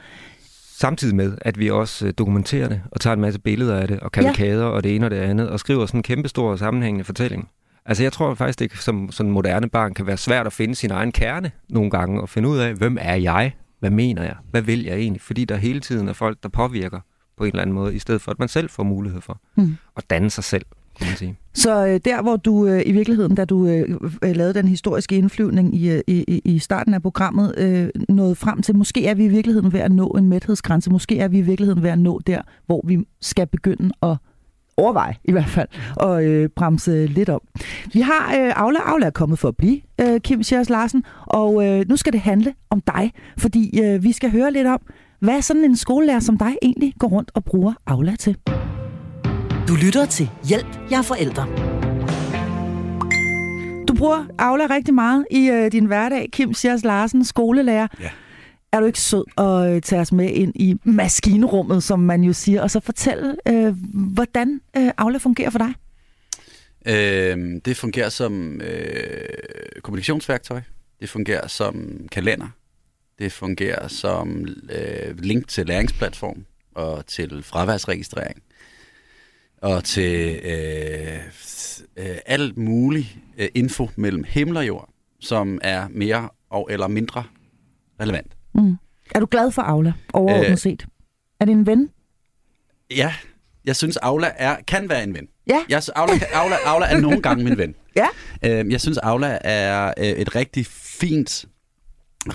[0.75, 3.99] Samtidig med, at vi også øh, dokumenterer det og tager en masse billeder af det
[3.99, 4.69] og kavalkader ja.
[4.69, 7.49] og det ene og det andet og skriver sådan en kæmpe stor sammenhængende fortælling.
[7.85, 10.91] Altså jeg tror faktisk, det som sådan moderne barn kan være svært at finde sin
[10.91, 13.53] egen kerne nogle gange og finde ud af, hvem er jeg?
[13.79, 14.35] Hvad mener jeg?
[14.51, 15.21] Hvad vil jeg egentlig?
[15.21, 16.99] Fordi der hele tiden er folk, der påvirker
[17.37, 19.77] på en eller anden måde, i stedet for at man selv får mulighed for mm.
[19.97, 20.65] at danne sig selv
[21.01, 21.37] man sige.
[21.53, 25.15] Så øh, der, hvor du øh, i virkeligheden, da du øh, øh lavede den historiske
[25.15, 29.25] indflyvning øh, i, i, i starten af programmet, øh, nåede frem til, måske er vi
[29.25, 32.21] i virkeligheden ved at nå en mæthedsgrænse, måske er vi i virkeligheden ved at nå
[32.27, 34.17] der, hvor vi skal begynde at
[34.77, 37.41] overveje i hvert fald, og øh, bremse lidt op.
[37.93, 38.79] Vi har øh, Aula.
[38.85, 42.21] Aula er kommet for at blive, øh, Kim Sjærs Larsen, og øh, nu skal det
[42.21, 44.81] handle om dig, fordi øh, vi skal høre lidt om,
[45.19, 48.37] hvad sådan en skolelærer som dig egentlig går rundt og bruger Aula til.
[49.67, 51.47] Du lytter til Hjælp, jeg er forældre.
[53.87, 56.29] Du bruger Aula rigtig meget i øh, din hverdag.
[56.31, 57.87] Kim Sjærs Larsen, skolelærer.
[57.99, 58.09] Ja.
[58.71, 62.33] Er du ikke sød at øh, tage os med ind i maskinrummet, som man jo
[62.33, 65.73] siger, og så fortælle, øh, hvordan øh, Aula fungerer for dig?
[66.85, 70.61] Øh, det fungerer som øh, kommunikationsværktøj.
[70.99, 72.47] Det fungerer som kalender.
[73.19, 76.45] Det fungerer som øh, link til læringsplatform
[76.75, 78.43] og til fraværsregistrering
[79.63, 81.19] og til øh,
[81.97, 87.23] øh, alt muligt øh, info mellem himmel og jord, som er mere og eller mindre
[88.01, 88.31] relevant.
[88.55, 88.77] Mm.
[89.15, 90.85] Er du glad for Aula overordnet øh, set?
[91.39, 91.89] Er det en ven?
[92.91, 93.13] Ja,
[93.65, 95.27] jeg synes Aula er, kan være en ven.
[95.47, 95.59] Ja.
[95.69, 97.75] Jeg, Aula, Aula, Aula er nogle gange min ven.
[97.95, 98.07] Ja.
[98.45, 101.45] Øh, jeg synes Aula er øh, et rigtig fint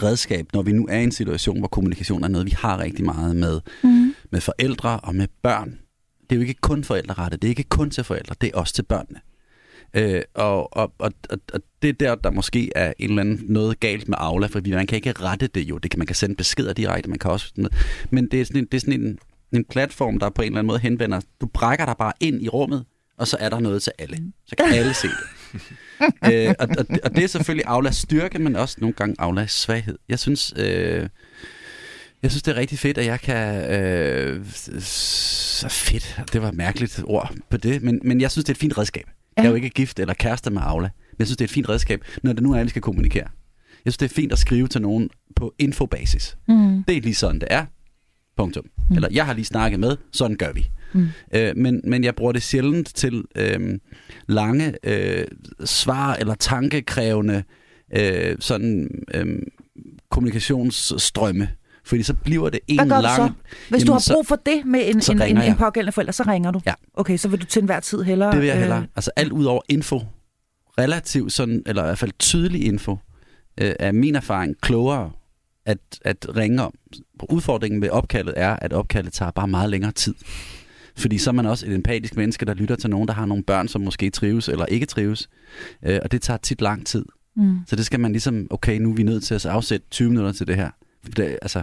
[0.03, 3.05] redskab, når vi nu er i en situation, hvor kommunikation er noget, vi har rigtig
[3.05, 4.15] meget med, mm.
[4.33, 5.79] med forældre og med børn
[6.31, 8.75] det er jo ikke kun forældrerettet, det er ikke kun til forældre, det er også
[8.75, 9.21] til børnene.
[9.95, 13.81] Øh, og, og, og, og det er der, der måske er en eller anden noget
[13.81, 15.79] galt med Aula, for man kan ikke rette det jo.
[15.79, 17.69] Det kan, man kan sende beskeder direkte, man kan også...
[18.11, 19.19] Men det er sådan en, det er sådan en,
[19.53, 21.21] en platform, der på en eller anden måde henvender.
[21.41, 22.85] Du brækker dig bare ind i rummet,
[23.19, 24.33] og så er der noget til alle.
[24.47, 25.17] Så kan alle se det.
[26.49, 29.99] øh, og, og, og det er selvfølgelig Aulas styrke, men også nogle gange Aulas svaghed.
[30.09, 30.55] Jeg synes...
[30.57, 31.09] Øh,
[32.23, 33.71] jeg synes, det er rigtig fedt, at jeg kan...
[33.71, 34.47] Øh,
[34.81, 36.21] så fedt.
[36.33, 37.83] Det var et mærkeligt ord på det.
[37.83, 39.05] Men, men jeg synes, det er et fint redskab.
[39.07, 39.43] Ja.
[39.43, 40.89] Jeg er jo ikke gift eller kærester med Aula.
[41.11, 42.83] Men jeg synes, det er et fint redskab, når det nu er, at vi skal
[42.83, 43.29] kommunikere.
[43.85, 46.37] Jeg synes, det er fint at skrive til nogen på infobasis.
[46.49, 46.85] Mm.
[46.85, 47.67] Det er lige sådan, det er.
[48.37, 48.65] Punktum.
[48.91, 48.97] Mm.
[48.97, 50.71] Eller jeg har lige snakket med, sådan gør vi.
[50.93, 51.09] Mm.
[51.35, 53.79] Øh, men, men jeg bruger det sjældent til øh,
[54.29, 55.27] lange øh,
[55.65, 57.43] svar eller tankekrævende
[57.97, 59.39] øh, sådan øh,
[60.11, 61.49] kommunikationsstrømme.
[61.89, 63.17] Fordi så bliver det en Hvad gør lang...
[63.17, 63.31] så?
[63.69, 66.23] Hvis jamen, du har brug for det med en, en, en, en pågældende forælder, så
[66.27, 66.61] ringer du?
[66.67, 66.75] Ja.
[66.95, 68.33] Okay, så vil du til enhver tid hellere...
[68.33, 68.79] Det vil jeg hellere.
[68.79, 68.87] Øh...
[68.97, 70.01] Altså alt ud over info
[70.79, 72.97] relativt sådan, eller i hvert fald tydelig info,
[73.61, 75.11] øh, er min erfaring klogere
[75.67, 76.75] at, at ringe om.
[77.31, 80.15] Udfordringen med opkaldet er, at opkaldet tager bare meget længere tid.
[80.97, 83.45] Fordi så er man også et empatisk menneske, der lytter til nogen, der har nogle
[83.45, 85.29] børn, som måske trives eller ikke trives.
[85.83, 87.05] Øh, og det tager tit lang tid.
[87.37, 87.59] Mm.
[87.67, 90.33] Så det skal man ligesom, okay, nu er vi nødt til at afsætte 20 minutter
[90.33, 90.71] til det her.
[91.03, 91.63] For det, altså,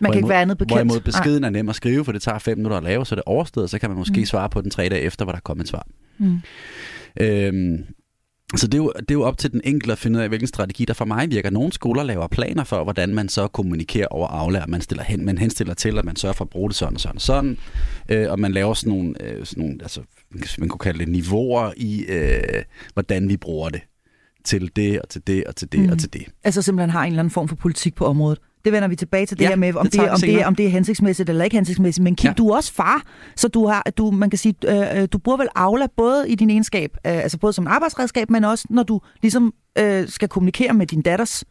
[0.00, 0.72] man kan ikke være andet bekendt.
[0.72, 3.22] Hvorimod beskeden er nem at skrive, for det tager 5 minutter at lave, så det
[3.26, 4.26] er overstået, så kan man måske mm.
[4.26, 5.86] svare på den tre dage efter, hvor der er kommet et svar.
[6.18, 6.40] Mm.
[7.20, 7.84] Øhm,
[8.56, 10.28] så det er, jo, det er jo op til den enkelte at finde ud af,
[10.28, 11.50] hvilken strategi der for mig virker.
[11.50, 14.64] Nogle skoler laver planer for, hvordan man så kommunikerer over Aula.
[14.68, 17.00] Man, stiller hen, man henstiller til, at man sørger for at bruge det sådan og
[17.00, 17.58] sådan og sådan.
[18.08, 20.00] Øh, og man laver sådan nogle, øh, sådan nogle altså,
[20.58, 23.80] man kunne kalde det niveauer i, øh, hvordan vi bruger det.
[24.44, 25.88] Til det, og til det, og til det, mm.
[25.88, 26.22] og til det.
[26.44, 28.38] Altså simpelthen har en eller anden form for politik på området.
[28.66, 30.54] Det vender vi tilbage til det ja, her med, om det, det, om, det, om
[30.54, 32.04] det er hensigtsmæssigt eller ikke hensigtsmæssigt.
[32.04, 32.34] Men Kim, ja.
[32.34, 33.02] du er også far,
[33.36, 36.34] så du har, du, man kan sige, øh, øh, du bruger vel Aula både i
[36.34, 40.72] din egenskab, øh, altså både som arbejdsredskab, men også når du ligesom øh, skal kommunikere
[40.74, 41.44] med din datters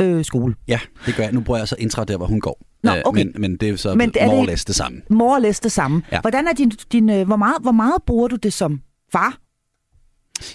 [0.00, 0.54] øh, skole.
[0.68, 1.32] Ja, det gør jeg.
[1.32, 2.66] Nu bruger jeg så intra der, hvor hun går.
[2.82, 3.24] Nå, øh, okay.
[3.24, 5.02] men, men det er så men det, more det samme.
[5.10, 6.02] More det samme.
[6.12, 6.20] Ja.
[6.20, 8.80] Hvordan er din, din, øh, hvor, meget, hvor meget bruger du det som
[9.12, 9.38] far?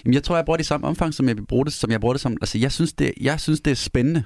[0.04, 2.00] Jamen, jeg tror, jeg bruger det i samme omfang, som jeg bruger det, som jeg
[2.00, 2.36] bruger det som...
[2.40, 4.24] Altså, jeg synes, det, jeg synes, det er spændende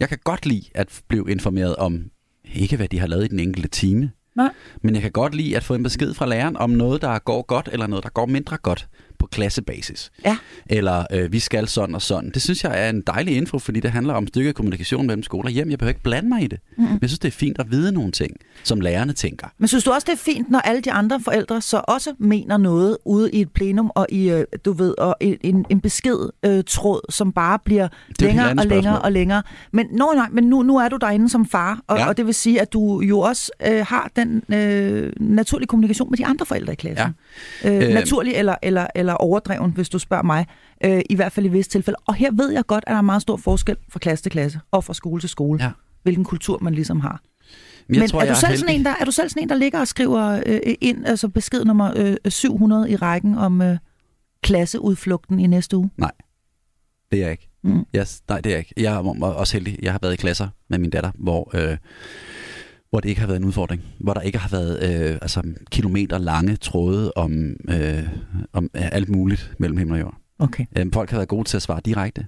[0.00, 2.10] jeg kan godt lide at blive informeret om,
[2.54, 4.52] ikke hvad de har lavet i den enkelte time, Nej.
[4.82, 7.42] men jeg kan godt lide at få en besked fra læreren om noget, der går
[7.42, 8.88] godt, eller noget, der går mindre godt
[9.26, 10.10] på klassebasis.
[10.24, 10.36] Ja.
[10.66, 12.30] Eller øh, vi skal sådan og sådan.
[12.30, 15.50] Det synes jeg er en dejlig info, fordi det handler om stykket kommunikation mellem skoler
[15.50, 15.70] hjem.
[15.70, 16.58] Jeg behøver ikke blande mig i det.
[16.76, 16.84] Mm.
[16.84, 19.46] Men jeg synes, det er fint at vide nogle ting, som lærerne tænker.
[19.58, 22.56] Men synes du også, det er fint, når alle de andre forældre så også mener
[22.56, 26.64] noget ude i et plenum og i, øh, du ved, og en, en besked øh,
[26.66, 27.88] tråd, som bare bliver
[28.20, 29.42] længere og længere og længere.
[29.72, 32.08] Men, nå, nej, men nu, nu er du derinde som far, og, ja.
[32.08, 36.18] og det vil sige, at du jo også øh, har den øh, naturlige kommunikation med
[36.18, 37.14] de andre forældre i klassen.
[37.64, 37.70] Ja.
[37.70, 40.46] Øh, øh, naturlig eller, eller, eller overdreven, hvis du spørger mig,
[40.84, 41.98] øh, i hvert fald i visse tilfælde.
[42.06, 44.60] Og her ved jeg godt, at der er meget stor forskel fra klasse til klasse
[44.70, 45.70] og fra skole til skole, ja.
[46.02, 47.20] hvilken kultur man ligesom har.
[47.88, 49.54] Men, Men tror, er, du selv sådan en, der, er du selv sådan en, der
[49.54, 53.78] ligger og skriver øh, ind, altså besked nummer øh, 700 i rækken om øh,
[54.42, 55.90] klasseudflugten i næste uge?
[55.96, 56.12] Nej,
[57.10, 57.48] det er jeg ikke.
[57.62, 57.86] Mm.
[57.96, 58.74] Yes, nej, det er jeg ikke.
[58.76, 59.78] Jeg er også heldig.
[59.82, 61.50] Jeg har været i klasser med min datter, hvor...
[61.54, 61.76] Øh,
[62.96, 63.82] hvor det ikke har været en udfordring.
[63.98, 68.02] Hvor der ikke har været øh, altså, kilometer lange tråde om, øh,
[68.52, 70.14] om alt muligt mellem himmel og jord.
[70.38, 70.64] Okay.
[70.78, 72.26] Øhm, folk har været gode til at svare direkte.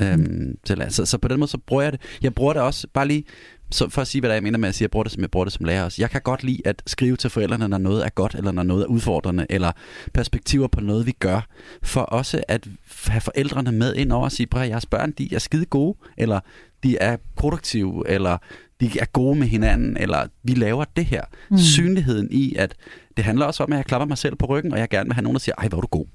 [0.00, 0.56] Øhm, mm.
[0.64, 2.00] til, så, så på den måde, så bruger jeg det.
[2.22, 3.24] Jeg bruger det også, bare lige
[3.70, 5.22] så for at sige, hvad der jeg mener med at sige, jeg bruger det som,
[5.22, 6.02] jeg bruger det som lærer også.
[6.02, 8.82] Jeg kan godt lide at skrive til forældrene, når noget er godt, eller når noget
[8.82, 9.72] er udfordrende, eller
[10.14, 11.46] perspektiver på noget, vi gør,
[11.82, 12.68] for også at
[13.06, 16.40] have forældrene med ind over og sige, at jeres børn, de er skide gode, eller
[16.82, 18.38] de er produktive, eller
[18.80, 21.22] de er gode med hinanden, eller vi laver det her.
[21.50, 21.58] Mm.
[21.58, 22.74] Synligheden i, at
[23.16, 25.14] det handler også om, at jeg klapper mig selv på ryggen, og jeg gerne vil
[25.14, 26.06] have nogen, der siger, ej, hvor er du god.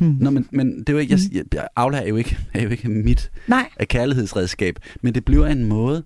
[0.00, 0.16] Hmm.
[0.24, 2.68] Nå, men, men det er jo ikke, jeg, jeg, Aula er jo ikke, er jo
[2.68, 3.70] ikke mit Nej.
[3.84, 6.04] kærlighedsredskab, men det bliver en måde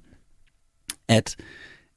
[1.09, 1.37] at,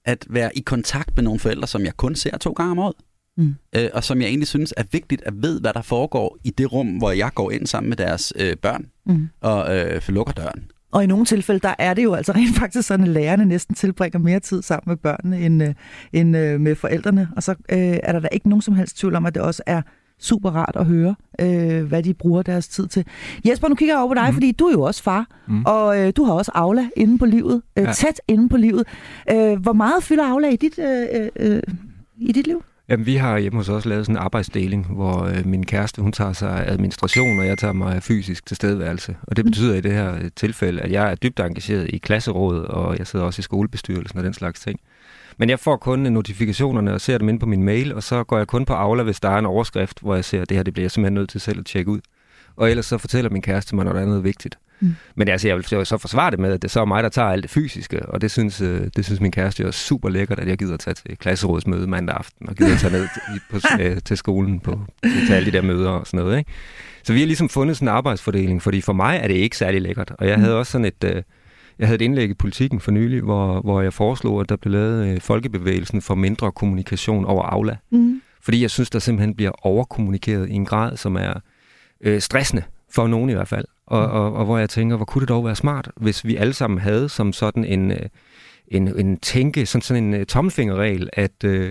[0.06, 2.96] at være i kontakt med nogle forældre, som jeg kun ser to gange om året.
[3.38, 3.56] Mm.
[3.76, 6.74] Øh, og som jeg egentlig synes er vigtigt at vide, hvad der foregår i det
[6.74, 9.30] rum, hvor jeg går ind sammen med deres øh, børn mm.
[9.42, 10.72] og øh, lukker døren.
[10.92, 13.76] Og i nogle tilfælde, der er det jo altså rent faktisk sådan, at lærerne næsten
[13.76, 15.74] tilbringer mere tid sammen med børnene end, øh,
[16.14, 17.30] end øh, med forældrene.
[17.36, 19.64] Og så øh, er der da ikke nogen som helst tvivl om, at det også
[19.66, 19.82] er
[20.20, 23.06] super rart at høre, øh, hvad de bruger deres tid til.
[23.46, 24.34] Jesper, nu kigger jeg over på dig, mm.
[24.34, 25.64] fordi du er jo også far, mm.
[25.66, 27.94] og øh, du har også Aula inde på livet, øh, ja.
[27.94, 28.84] tæt inde på livet.
[29.32, 31.62] Øh, hvor meget fylder Aula i dit, øh, øh,
[32.18, 32.64] i dit liv?
[32.90, 36.12] Jamen, vi har hjemme hos os lavet sådan en arbejdsdeling, hvor øh, min kæreste, hun
[36.12, 39.16] tager sig administration, og jeg tager mig fysisk tilstedeværelse.
[39.24, 39.52] Og det mm.
[39.52, 43.08] betyder i det her øh, tilfælde, at jeg er dybt engageret i klasserådet, og jeg
[43.08, 44.80] sidder også i skolebestyrelsen og den slags ting.
[45.38, 48.38] Men jeg får kun notifikationerne og ser dem ind på min mail, og så går
[48.38, 50.64] jeg kun på Aula, hvis der er en overskrift, hvor jeg ser, at det her
[50.64, 52.00] det bliver jeg simpelthen nødt til selv at tjekke ud.
[52.56, 54.58] Og ellers så fortæller min kæreste mig, når der er noget vigtigt.
[54.80, 54.96] Mm.
[55.16, 57.30] Men altså, jeg vil så forsvare det med, at det så er mig, der tager
[57.30, 60.48] alt det fysiske, og det synes, øh, det synes min kæreste er super lækkert, at
[60.48, 64.18] jeg gider tage til klasserådsmøde mandag aften, og gider tage ned til, på, øh, til
[64.18, 64.80] skolen på,
[65.28, 66.38] til alle de der møder og sådan noget.
[66.38, 66.52] Ikke?
[67.04, 69.82] Så vi har ligesom fundet sådan en arbejdsfordeling, fordi for mig er det ikke særlig
[69.82, 70.12] lækkert.
[70.18, 70.42] Og jeg mm.
[70.42, 71.24] havde også sådan et, øh,
[71.80, 74.72] jeg havde et indlæg i politikken for nylig, hvor, hvor jeg foreslog, at der blev
[74.72, 77.76] lavet folkebevægelsen for mindre kommunikation over Aula.
[77.92, 78.22] Mm.
[78.42, 81.34] Fordi jeg synes, der simpelthen bliver overkommunikeret i en grad, som er
[82.02, 83.66] øh, stressende, for nogen i hvert fald.
[83.88, 86.54] Og, og, og hvor jeg tænker, hvor kunne det dog være smart, hvis vi alle
[86.54, 88.10] sammen havde som sådan en, øh,
[88.68, 91.68] en, en tænke, sådan, sådan en uh, tommelfingerregel, at, uh,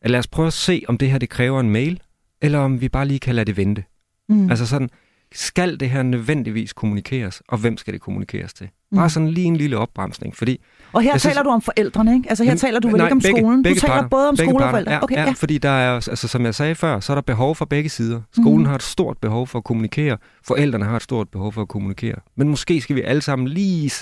[0.00, 2.00] at lad os prøve at se, om det her det kræver en mail,
[2.42, 3.84] eller om vi bare lige kan lade det vente.
[4.28, 4.50] Mm.
[4.50, 4.90] Altså sådan,
[5.32, 8.68] skal det her nødvendigvis kommunikeres, og hvem skal det kommunikeres til?
[8.94, 9.08] Bare mm.
[9.08, 10.60] sådan lige en lille opbremsning, fordi...
[10.92, 12.28] Og her taler synes, du om forældrene, ikke?
[12.28, 13.62] Altså her jamen, taler du vel nej, ikke om begge, skolen?
[13.62, 14.92] Begge du taler parter, både om skole og forældre?
[14.92, 17.22] Ja, okay, ja, ja, fordi der er, altså, som jeg sagde før, så er der
[17.22, 18.20] behov for begge sider.
[18.32, 18.66] Skolen mm.
[18.66, 22.16] har et stort behov for at kommunikere, forældrene har et stort behov for at kommunikere.
[22.36, 23.92] Men måske skal vi alle sammen lige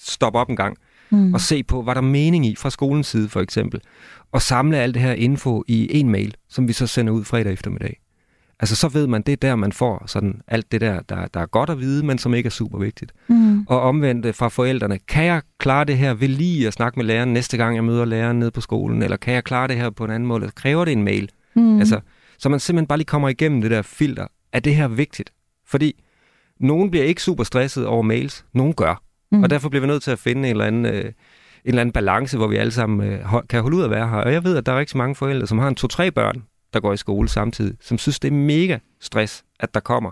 [0.00, 0.76] stoppe op en gang
[1.10, 1.34] mm.
[1.34, 3.80] og se på, hvad der er mening i fra skolens side for eksempel.
[4.32, 7.52] Og samle alt det her info i en mail, som vi så sender ud fredag
[7.52, 8.00] eftermiddag.
[8.60, 11.40] Altså så ved man, det er der, man får sådan alt det der, der, der
[11.40, 13.12] er godt at vide, men som ikke er super vigtigt.
[13.28, 13.66] Mm.
[13.68, 17.06] Og omvendt øh, fra forældrene, kan jeg klare det her ved lige at snakke med
[17.06, 19.90] læreren næste gang, jeg møder læreren nede på skolen, eller kan jeg klare det her
[19.90, 21.30] på en anden måde, kræver det en mail?
[21.56, 21.78] Mm.
[21.78, 22.00] Altså,
[22.38, 24.26] så man simpelthen bare lige kommer igennem det der filter.
[24.52, 25.32] Er det her vigtigt?
[25.66, 26.04] Fordi
[26.60, 29.02] nogen bliver ikke super stresset over mails, nogen gør.
[29.32, 29.42] Mm.
[29.42, 30.86] Og derfor bliver vi nødt til at finde en eller anden...
[30.86, 31.12] Øh,
[31.64, 33.18] en eller anden balance, hvor vi alle sammen øh,
[33.48, 34.16] kan holde ud at være her.
[34.16, 36.42] Og jeg ved, at der er rigtig mange forældre, som har en to-tre børn,
[36.74, 40.10] der går i skole samtidig, som synes, det er mega stress, at der kommer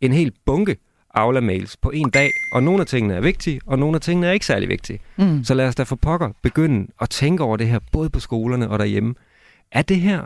[0.00, 0.76] en hel bunke
[1.14, 4.32] Aula-mails på en dag, og nogle af tingene er vigtige, og nogle af tingene er
[4.32, 5.00] ikke særlig vigtige.
[5.16, 5.44] Mm.
[5.44, 8.70] Så lad os da for pokker begynde at tænke over det her, både på skolerne
[8.70, 9.14] og derhjemme.
[9.72, 10.22] Er det her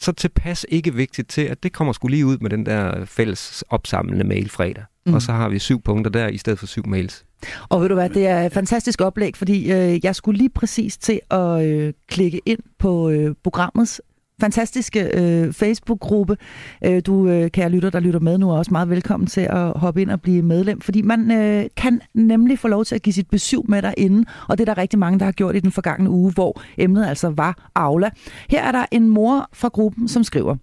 [0.00, 3.64] så tilpas ikke vigtigt til, at det kommer skulle lige ud med den der fælles
[3.68, 4.84] opsamlende mail fredag.
[5.06, 5.14] Mm.
[5.14, 7.24] Og så har vi syv punkter der, i stedet for syv mails.
[7.68, 10.98] Og ved du hvad, det er et fantastisk oplæg, fordi øh, jeg skulle lige præcis
[10.98, 14.00] til at øh, klikke ind på øh, programmets
[14.40, 16.36] fantastiske øh, Facebook-gruppe.
[16.84, 19.72] Øh, du, øh, kære lytter, der lytter med nu, er også meget velkommen til at
[19.76, 23.12] hoppe ind og blive medlem, fordi man øh, kan nemlig få lov til at give
[23.12, 25.72] sit besøg med derinde, og det er der rigtig mange, der har gjort i den
[25.72, 28.10] forgangne uge, hvor emnet altså var Aula.
[28.50, 30.56] Her er der en mor fra gruppen, som skriver,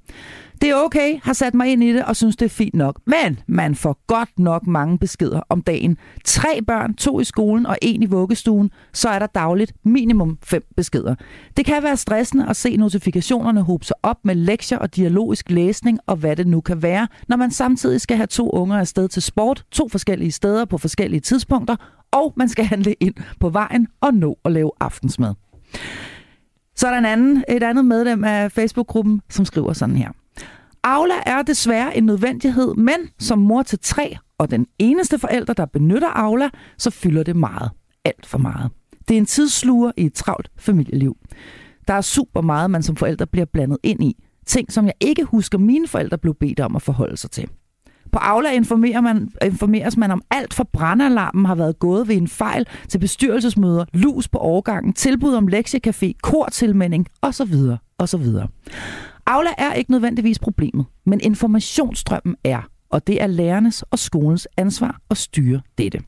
[0.61, 2.99] det er okay, har sat mig ind i det og synes, det er fint nok.
[3.05, 5.97] Men man får godt nok mange beskeder om dagen.
[6.25, 10.63] Tre børn, to i skolen og en i vuggestuen, så er der dagligt minimum fem
[10.75, 11.15] beskeder.
[11.57, 15.99] Det kan være stressende at se notifikationerne hobe sig op med lektier og dialogisk læsning
[16.07, 19.21] og hvad det nu kan være, når man samtidig skal have to unger afsted til
[19.21, 21.75] sport, to forskellige steder på forskellige tidspunkter,
[22.11, 25.33] og man skal handle ind på vejen og nå at lave aftensmad.
[26.75, 30.11] Så er der en anden, et andet medlem af Facebook-gruppen, som skriver sådan her.
[30.83, 35.65] Aula er desværre en nødvendighed, men som mor til tre og den eneste forælder, der
[35.65, 37.71] benytter Aula, så fylder det meget.
[38.05, 38.71] Alt for meget.
[39.07, 41.17] Det er en tidssluger i et travlt familieliv.
[41.87, 44.23] Der er super meget, man som forældre bliver blandet ind i.
[44.45, 47.49] Ting, som jeg ikke husker, mine forældre blev bedt om at forholde sig til.
[48.11, 52.27] På Aula informerer man, informeres man om alt fra brandalarmen har været gået ved en
[52.27, 57.55] fejl til bestyrelsesmøder, lus på overgangen, tilbud om lektiecafé, kortilmelding osv.
[57.97, 58.25] osv.
[59.31, 65.01] Aula er ikke nødvendigvis problemet, men informationsstrømmen er, og det er lærernes og skolens ansvar
[65.09, 65.99] at styre dette.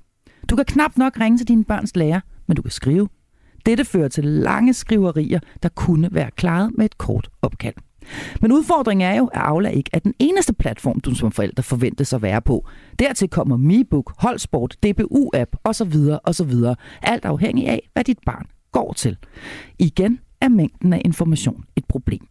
[0.50, 3.10] Du kan knap nok ringe til dine børns lærer, men du kan skrive.
[3.66, 7.74] Dette fører til lange skriverier, der kunne være klaret med et kort opkald.
[8.42, 12.14] Men udfordringen er jo, at Aula ikke er den eneste platform, du som forældre forventes
[12.14, 12.68] at være på.
[13.00, 15.94] Dertil kommer MeBook, Holdsport, DBU-app osv.
[16.24, 16.54] osv.
[17.02, 19.18] Alt afhængig af, hvad dit barn går til.
[19.80, 22.28] Igen er mængden af information et problem.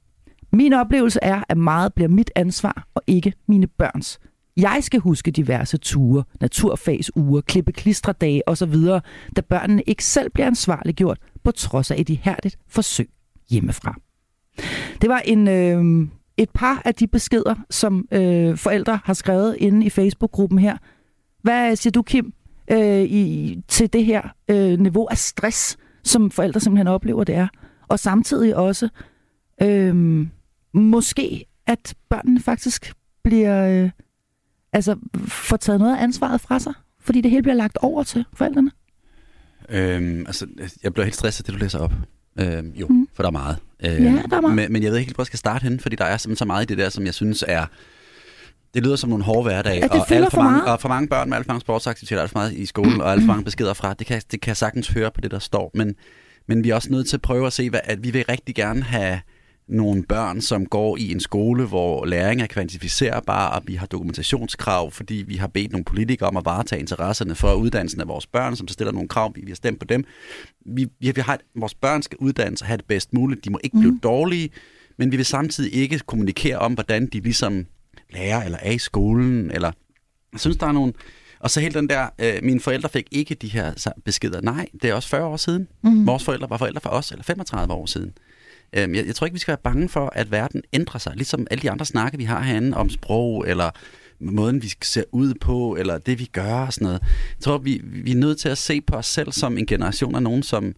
[0.52, 4.18] Min oplevelse er, at meget bliver mit ansvar og ikke mine børns.
[4.56, 8.74] Jeg skal huske diverse ture, naturfagsuger, klippe klistredage osv.,
[9.36, 13.10] da børnene ikke selv bliver ansvarliggjort på trods af et ihærdigt forsøg
[13.50, 13.94] hjemmefra.
[15.02, 19.86] Det var en, øh, et par af de beskeder, som øh, forældre har skrevet inde
[19.86, 20.76] i Facebook-gruppen her.
[21.42, 22.32] Hvad siger du, Kim,
[22.70, 27.48] øh, i, til det her øh, niveau af stress, som forældre simpelthen oplever, det er?
[27.88, 28.88] Og samtidig også...
[29.62, 30.26] Øh,
[30.74, 32.92] måske, at børnene faktisk
[33.24, 33.90] bliver, øh,
[34.72, 38.24] altså, får taget noget af ansvaret fra sig, fordi det hele bliver lagt over til
[38.34, 38.70] forældrene?
[39.68, 40.46] Øhm, altså,
[40.82, 41.92] jeg bliver helt stresset, det du læser op.
[42.40, 43.08] Øhm, jo, mm.
[43.14, 43.56] for der er meget.
[43.84, 44.56] Øhm, ja, der er meget.
[44.56, 46.36] Men, men jeg ved ikke helt, hvor jeg skal starte henne, fordi der er simpelthen
[46.36, 47.66] så meget i det der, som jeg synes er...
[48.74, 51.08] Det lyder som nogle hårde hverdage, ja, og, alt for, for mange, og for mange
[51.08, 53.44] børn med alt for mange sportsaktiviteter, alt for meget i skolen, og alt for mange
[53.44, 55.70] beskeder fra, det kan, det kan jeg sagtens høre på det, der står.
[55.74, 55.94] Men,
[56.48, 58.54] men vi er også nødt til at prøve at se, hvad, at vi vil rigtig
[58.54, 59.20] gerne have
[59.72, 64.90] nogle børn, som går i en skole, hvor læring er kvantificerbar, og vi har dokumentationskrav,
[64.90, 68.56] fordi vi har bedt nogle politikere om at varetage interesserne for uddannelsen af vores børn,
[68.56, 70.04] som så stiller nogle krav, vi har stemt på dem.
[70.66, 73.44] Vi, vi har, vores børn skal uddannes og have det bedst muligt.
[73.44, 73.98] De må ikke blive mm.
[73.98, 74.50] dårlige,
[74.98, 77.66] men vi vil samtidig ikke kommunikere om, hvordan de ligesom
[78.10, 79.50] lærer eller er i skolen.
[79.50, 79.72] Eller...
[80.32, 80.92] Jeg synes, der er nogle...
[81.40, 84.40] Og så helt den der, øh, mine forældre fik ikke de her beskeder.
[84.40, 85.68] Nej, det er også 40 år siden.
[85.82, 86.06] Mm.
[86.06, 88.12] Vores forældre var forældre for os, eller 35 år siden.
[88.76, 91.12] Øhm, jeg, jeg tror ikke, vi skal være bange for, at verden ændrer sig.
[91.16, 93.70] Ligesom alle de andre snakke, vi har herinde om sprog, eller
[94.20, 97.00] måden, vi ser ud på, eller det, vi gør og sådan noget.
[97.02, 100.14] Jeg tror, vi, vi er nødt til at se på os selv som en generation
[100.14, 100.74] af nogen, som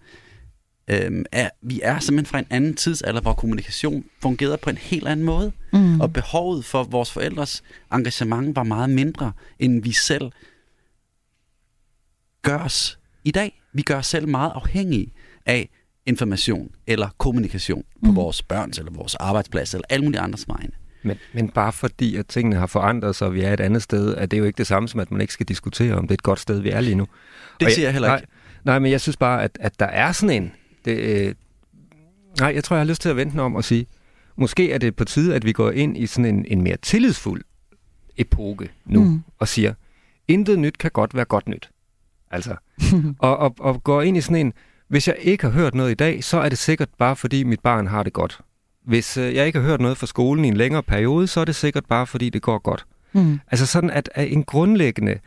[0.91, 5.09] øhm, er, vi er simpelthen fra en anden tidsalder, hvor kommunikation fungerede på en helt
[5.09, 5.53] anden måde.
[5.73, 6.01] Mm.
[6.01, 10.31] Og behovet for vores forældres engagement var meget mindre, end vi selv
[12.43, 15.13] gør os i dag, vi gør os selv meget afhængige
[15.47, 15.69] af
[16.07, 18.17] information eller kommunikation på mm.
[18.17, 20.73] vores børns eller vores arbejdsplads eller alle mulige andres vegne.
[21.03, 24.15] Men, men bare fordi, at tingene har forandret sig, og vi er et andet sted,
[24.19, 26.15] er det jo ikke det samme som, at man ikke skal diskutere, om det er
[26.15, 27.07] et godt sted, vi er lige nu.
[27.61, 28.29] Det siger jeg heller ikke.
[28.65, 30.53] Nej, nej, men jeg synes bare, at, at der er sådan en...
[30.85, 31.35] Det, øh,
[32.41, 33.87] nej, jeg tror, jeg har lyst til at vente om at sige,
[34.37, 37.43] måske er det på tide, at vi går ind i sådan en, en mere tillidsfuld
[38.17, 39.23] epoke nu, mm.
[39.39, 39.75] og siger,
[40.29, 41.71] intet nyt kan godt være godt nyt.
[42.31, 42.57] Altså,
[43.19, 44.53] og, og, og går ind i sådan en,
[44.89, 47.61] hvis jeg ikke har hørt noget i dag, så er det sikkert bare fordi mit
[47.61, 48.41] barn har det godt.
[48.87, 51.45] Hvis øh, jeg ikke har hørt noget fra skolen i en længere periode, så er
[51.45, 52.87] det sikkert bare fordi det går godt.
[53.13, 53.41] Mm.
[53.51, 55.19] Altså sådan, at, at en grundlæggende,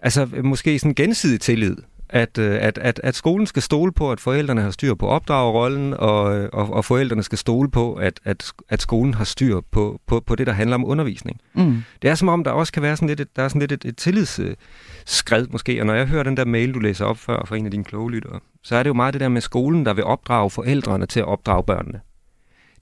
[0.00, 1.76] altså måske sådan gensidig tillid,
[2.08, 5.94] at, øh, at, at, at skolen skal stole på, at forældrene har styr på opdragerrollen,
[5.94, 10.00] og, øh, og, og forældrene skal stole på, at, at, at skolen har styr på,
[10.06, 11.40] på, på det, der handler om undervisning.
[11.54, 11.82] Mm.
[12.02, 13.72] Det er som om, der også kan være sådan lidt, et, der er sådan lidt
[13.72, 17.44] et, et tillidsskred måske, og når jeg hører den der mail, du læser op før
[17.46, 19.86] fra en af dine kloge lyttere, så er det jo meget det der med skolen,
[19.86, 22.00] der vil opdrage forældrene til at opdrage børnene.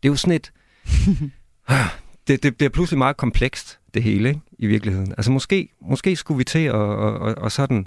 [0.02, 0.52] Det er jo sådan et...
[2.28, 4.40] det, det bliver pludselig meget komplekst, det hele, ikke?
[4.58, 5.14] i virkeligheden.
[5.16, 7.86] Altså måske, måske skulle vi til at, at, at, at sådan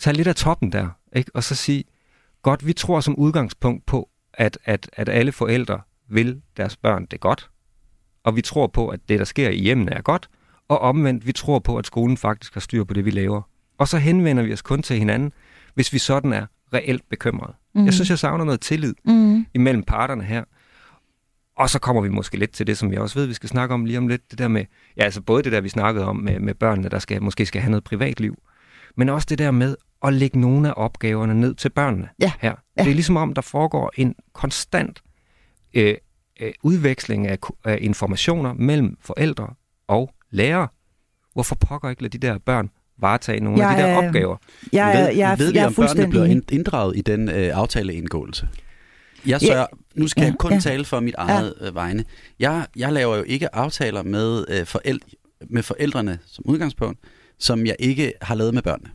[0.00, 1.30] tage lidt af toppen der, ikke?
[1.34, 1.84] og så sige,
[2.42, 7.20] godt, vi tror som udgangspunkt på, at, at, at alle forældre vil deres børn det
[7.20, 7.50] godt,
[8.24, 10.30] og vi tror på, at det, der sker i hjemmene, er godt,
[10.68, 13.42] og omvendt, vi tror på, at skolen faktisk har styr på det, vi laver.
[13.78, 15.32] Og så henvender vi os kun til hinanden,
[15.74, 17.54] hvis vi sådan er reelt bekymrede.
[17.74, 17.84] Mm.
[17.84, 19.46] Jeg synes, jeg savner noget tillid mm.
[19.54, 20.44] imellem parterne her.
[21.56, 23.74] Og så kommer vi måske lidt til det, som jeg også ved, vi skal snakke
[23.74, 24.30] om lige om lidt.
[24.30, 24.64] Det der med,
[24.96, 27.60] ja, altså både det der, vi snakkede om med, med børnene, der skal, måske skal
[27.60, 28.42] have noget privatliv,
[28.96, 32.32] men også det der med at lægge nogle af opgaverne ned til børnene ja.
[32.40, 32.54] her.
[32.76, 32.82] Ja.
[32.82, 35.02] Det er ligesom om, der foregår en konstant
[35.74, 35.94] øh,
[36.40, 39.54] øh, udveksling af, af informationer mellem forældre
[39.88, 40.68] og lærere.
[41.32, 44.36] Hvorfor pokker ikke lade de der børn varetage nogle jeg, af de der opgaver?
[44.72, 48.48] Jeg, jeg, jeg, ved, ved jeg, vi, om børnene bliver inddraget i den øh, aftaleindgåelse?
[49.26, 50.60] Jeg sørger, nu skal ja, jeg kun ja.
[50.60, 51.66] tale for mit eget ja.
[51.66, 52.04] øh, vegne.
[52.38, 55.08] Jeg, jeg laver jo ikke aftaler med, øh, forældre,
[55.50, 56.98] med forældrene som udgangspunkt,
[57.38, 58.90] som jeg ikke har lavet med børnene.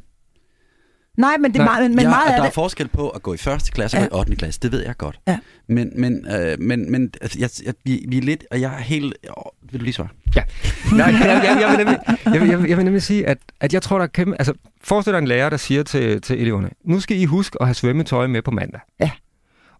[1.18, 2.48] Nej, men, det er meget, men ja, meget af der det...
[2.48, 4.08] er forskel på at gå i første klasse ja.
[4.12, 4.36] og i 8.
[4.36, 5.20] klasse, det ved jeg godt.
[5.28, 5.40] Ja.
[5.68, 8.78] Men, men, øh, men, men altså, jeg, jeg, vi, vi er lidt, og jeg er
[8.78, 9.14] helt...
[9.38, 10.08] Åh, vil du lige svare?
[10.36, 10.44] Ja.
[10.92, 13.38] Nej, jeg, jeg, jeg, vil nemlig, jeg, vil, jeg, vil, jeg vil nemlig sige, at,
[13.60, 14.36] at jeg tror, der er kæmpe...
[14.40, 17.68] Altså, forestil dig en lærer, der siger til, til eleverne, nu skal I huske at
[17.68, 18.82] have svømmetøj med på mandag.
[19.00, 19.12] Ja.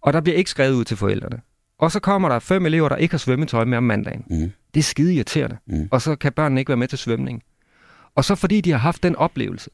[0.02, 1.38] Og der bliver ikke skrevet ud til forældrene.
[1.80, 4.24] Og så kommer der fem elever, der ikke har svømmetøj med om mandagen.
[4.30, 4.52] Mm.
[4.74, 5.58] Det er skide irriterende.
[5.68, 5.88] Mm.
[5.92, 7.42] Og så kan børnene ikke være med til svømning.
[8.16, 9.70] Og så fordi de har haft den oplevelse,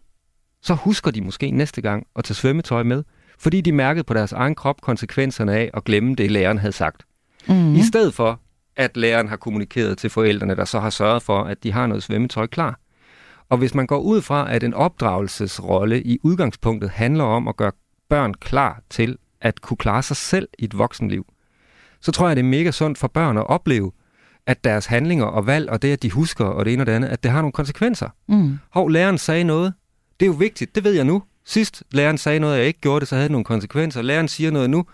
[0.61, 3.03] så husker de måske næste gang at tage svømmetøj med,
[3.39, 7.05] fordi de mærkede på deres egen krop konsekvenserne af at glemme det, læreren havde sagt.
[7.47, 7.75] Mm.
[7.75, 8.39] I stedet for,
[8.75, 12.03] at læreren har kommunikeret til forældrene, der så har sørget for, at de har noget
[12.03, 12.79] svømmetøj klar.
[13.49, 17.71] Og hvis man går ud fra, at en opdragelsesrolle i udgangspunktet handler om at gøre
[18.09, 21.25] børn klar til at kunne klare sig selv i et voksenliv,
[22.01, 23.91] så tror jeg, det er mega sundt for børn at opleve,
[24.47, 26.91] at deres handlinger og valg, og det, at de husker, og det ene og det
[26.91, 28.09] andet, at det har nogle konsekvenser.
[28.27, 28.57] Mm.
[28.69, 29.73] Hov, læreren sagde noget.
[30.21, 31.23] Det er jo vigtigt, det ved jeg nu.
[31.45, 34.01] Sidst læreren sagde noget, jeg ikke gjorde det, så havde det nogle konsekvenser.
[34.01, 34.85] Læreren siger noget nu.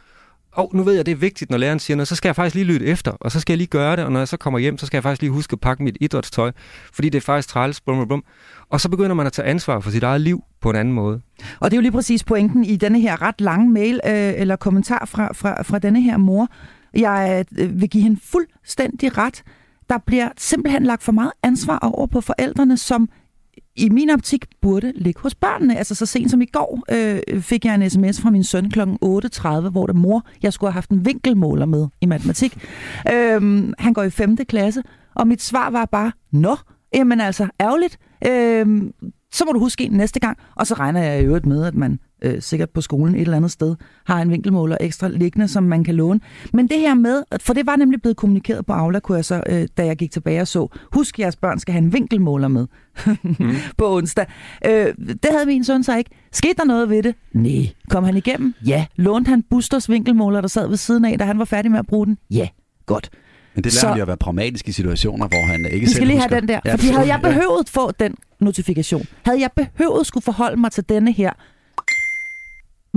[0.52, 2.56] Og nu ved jeg, det er vigtigt, når læreren siger noget, så skal jeg faktisk
[2.56, 4.60] lige lytte efter, og så skal jeg lige gøre det, og når jeg så kommer
[4.60, 6.52] hjem, så skal jeg faktisk lige huske at pakke mit idrætstøj,
[6.94, 8.24] fordi det er faktisk træls, bum, blum, blum.
[8.70, 11.22] Og så begynder man at tage ansvar for sit eget liv på en anden måde.
[11.60, 14.56] Og det er jo lige præcis pointen i denne her ret lange mail, øh, eller
[14.56, 16.48] kommentar fra, fra, fra denne her mor.
[16.94, 19.44] Jeg øh, vil give hende fuldstændig ret.
[19.90, 23.10] Der bliver simpelthen lagt for meget ansvar over på forældrene, som
[23.78, 25.78] i min optik burde ligge hos børnene.
[25.78, 28.80] Altså så sent som i går øh, fik jeg en sms fra min søn kl.
[28.82, 32.58] 8.30, hvor det mor, jeg skulle have haft en vinkelmåler med i matematik.
[33.14, 34.38] Øhm, han går i 5.
[34.38, 34.84] klasse,
[35.16, 36.56] og mit svar var bare, nå,
[36.94, 37.98] jamen altså ærgerligt.
[38.28, 38.92] Øhm,
[39.32, 40.38] så må du huske en næste gang.
[40.56, 43.38] Og så regner jeg i øvrigt med, at man øh, sikkert på skolen et eller
[43.38, 43.76] andet sted
[44.06, 46.20] har en vinkelmåler ekstra liggende, som man kan låne.
[46.54, 49.44] Men det her med, for det var nemlig blevet kommunikeret på Aula, kunne jeg så,
[49.50, 52.48] øh, da jeg gik tilbage og så, husk, at jeres børn skal have en vinkelmåler
[52.48, 52.68] med
[53.24, 53.56] mm.
[53.78, 54.26] på onsdag.
[54.66, 56.12] Øh, det havde min søn så ikke.
[56.32, 57.16] Skete der noget ved det?
[57.34, 57.70] Nej.
[57.90, 58.54] Kom han igennem?
[58.66, 58.86] Ja.
[58.96, 61.88] Lånte han Busters vinkelmåler, der sad ved siden af, da han var færdig med at
[61.88, 62.18] bruge den?
[62.32, 62.48] Ja.
[62.86, 63.10] Godt.
[63.56, 66.08] Men det lærer så, jo at være pragmatisk i situationer, hvor han ikke vi skal
[66.08, 67.82] lige have den der, ja, fordi havde jeg behøvet ja.
[67.82, 71.32] få den notifikation, havde jeg behøvet skulle forholde mig til denne her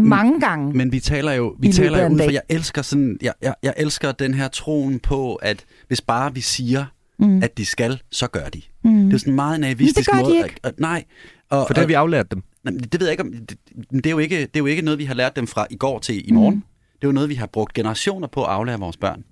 [0.04, 0.72] mange gange.
[0.72, 3.74] Men vi taler jo, vi taler jo ud, for jeg elsker sådan, jeg, jeg, jeg
[3.76, 6.84] elsker den her troen på, at hvis bare vi siger,
[7.18, 7.42] mm.
[7.42, 8.62] at de skal, så gør de.
[8.84, 9.04] Mm.
[9.04, 10.32] Det er sådan en meget naivistisk måde.
[10.32, 10.56] De ikke.
[10.62, 11.04] At, at, nej.
[11.50, 12.42] Og, for det har vi aflært dem.
[12.64, 13.58] Det ved jeg ikke om, det,
[13.92, 15.76] det, er jo ikke, det er jo ikke noget, vi har lært dem fra i
[15.76, 16.54] går til i morgen.
[16.54, 16.62] Mm.
[16.94, 19.24] Det er jo noget, vi har brugt generationer på at aflære vores børn.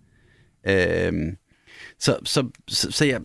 [0.67, 1.37] Øhm,
[1.99, 3.21] så, så, så, så jeg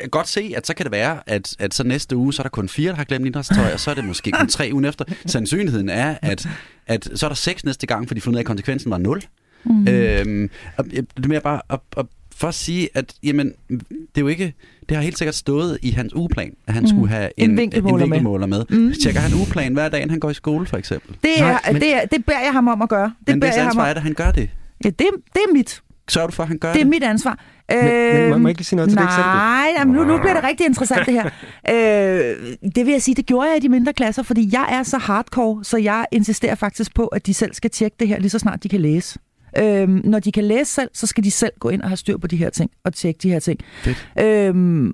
[0.00, 2.44] kan godt se, at så kan det være, at, at så næste uge, så er
[2.44, 4.84] der kun fire, der har glemt idrætstøj, og så er det måske kun tre ugen
[4.84, 5.04] efter.
[5.26, 6.48] Sandsynligheden er, at,
[6.86, 8.98] at så er der seks næste gang, fordi de fundet ud af, at konsekvensen var
[8.98, 9.22] nul.
[9.64, 9.88] Mm.
[9.88, 12.06] Øhm, og det er mere bare at, at
[12.38, 14.54] for at sige, at jamen, det er jo ikke,
[14.88, 16.88] det har helt sikkert stået i hans ugeplan, at han mm.
[16.88, 18.64] skulle have en, en vinkelmåler, en vinkelmåler med.
[18.68, 18.78] med.
[18.78, 18.92] Mm.
[19.02, 21.16] Tjekker han ugeplan hver dag, han går i skole, for eksempel?
[21.22, 23.14] Det, er, Nej, men, det, er, det beder jeg ham om at gøre.
[23.26, 24.50] Det men hvis ansvar er det, han gør det?
[24.84, 25.82] Ja, det, det er mit.
[26.08, 26.74] Sørger du for, at han gør det?
[26.74, 27.38] Det er mit ansvar.
[27.70, 29.32] Men, men må jeg ikke sige noget til nej, det eksempel?
[29.32, 31.24] Nej, jamen, nu, nu bliver det rigtig interessant det her.
[31.72, 34.82] øh, det vil jeg sige, det gjorde jeg i de mindre klasser, fordi jeg er
[34.82, 38.30] så hardcore, så jeg insisterer faktisk på, at de selv skal tjekke det her, lige
[38.30, 39.18] så snart de kan læse.
[39.58, 42.16] Øhm, når de kan læse selv, så skal de selv gå ind og have styr
[42.16, 43.60] på de her ting, og tjekke de her ting.
[43.82, 44.08] Fedt.
[44.20, 44.92] Øhm,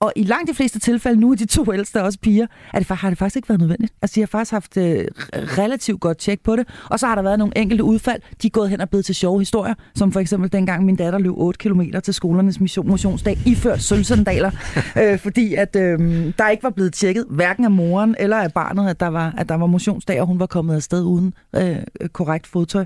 [0.00, 2.88] og i langt de fleste tilfælde, nu er de to ældste også piger, er det,
[2.88, 3.94] har det faktisk ikke været nødvendigt.
[4.02, 6.68] Altså, de har faktisk haft øh, relativt godt tjek på det.
[6.90, 9.14] Og så har der været nogle enkelte udfald, de er gået hen og blevet til
[9.14, 13.38] sjove historier, som for eksempel dengang min datter løb 8 km til skolernes mission, motionsdag,
[13.46, 14.50] iført sølvsandaler,
[15.02, 15.98] øh, fordi at øh,
[16.38, 19.48] der ikke var blevet tjekket, hverken af moren eller af barnet, at der var, at
[19.48, 21.76] der var motionsdag, og hun var kommet afsted uden øh,
[22.12, 22.84] korrekt fodtøj.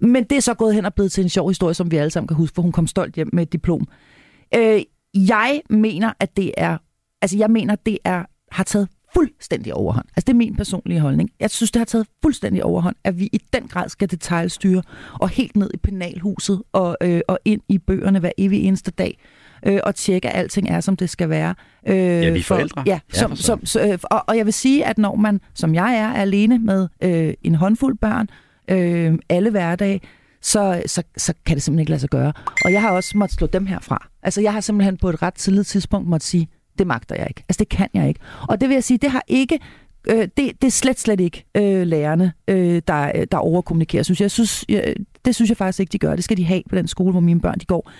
[0.00, 2.10] Men det er så gået hen og blevet til en sjov historie, som vi alle
[2.10, 3.88] sammen kan huske, for hun kom stolt hjem med et diplom.
[4.54, 4.80] Øh,
[5.28, 6.78] jeg mener, at det er,
[7.22, 10.06] altså jeg mener, at det er, har taget fuldstændig overhånd.
[10.08, 11.30] Altså det er min personlige holdning.
[11.40, 15.28] Jeg synes, det har taget fuldstændig overhånd, at vi i den grad skal detaljstyre og
[15.28, 19.18] helt ned i penalhuset og, øh, og ind i bøgerne hver evig eneste dag
[19.66, 21.54] øh, og tjekke, at alting er, som det skal være.
[21.86, 22.82] Øh, ja, vi er forældre.
[22.82, 25.74] For, ja, som, som, så, øh, og, og jeg vil sige, at når man, som
[25.74, 28.28] jeg er, er alene med øh, en håndfuld børn,
[28.70, 30.00] øh, alle hverdage,
[30.42, 32.32] så, så, så kan det simpelthen ikke lade sig gøre.
[32.64, 34.08] Og jeg har også måttet slå dem herfra.
[34.22, 37.44] Altså, jeg har simpelthen på et ret tidligt tidspunkt måtte sige, det magter jeg ikke.
[37.48, 38.20] Altså, det kan jeg ikke.
[38.48, 39.58] Og det vil jeg sige, det har ikke
[40.10, 44.24] øh, det, det er slet, slet ikke øh, lærerne, øh, der, der overkommunikerer, synes jeg.
[44.24, 46.14] jeg synes, jeg, det synes jeg faktisk ikke, de gør.
[46.14, 47.90] Det skal de have på den skole, hvor mine børn de går.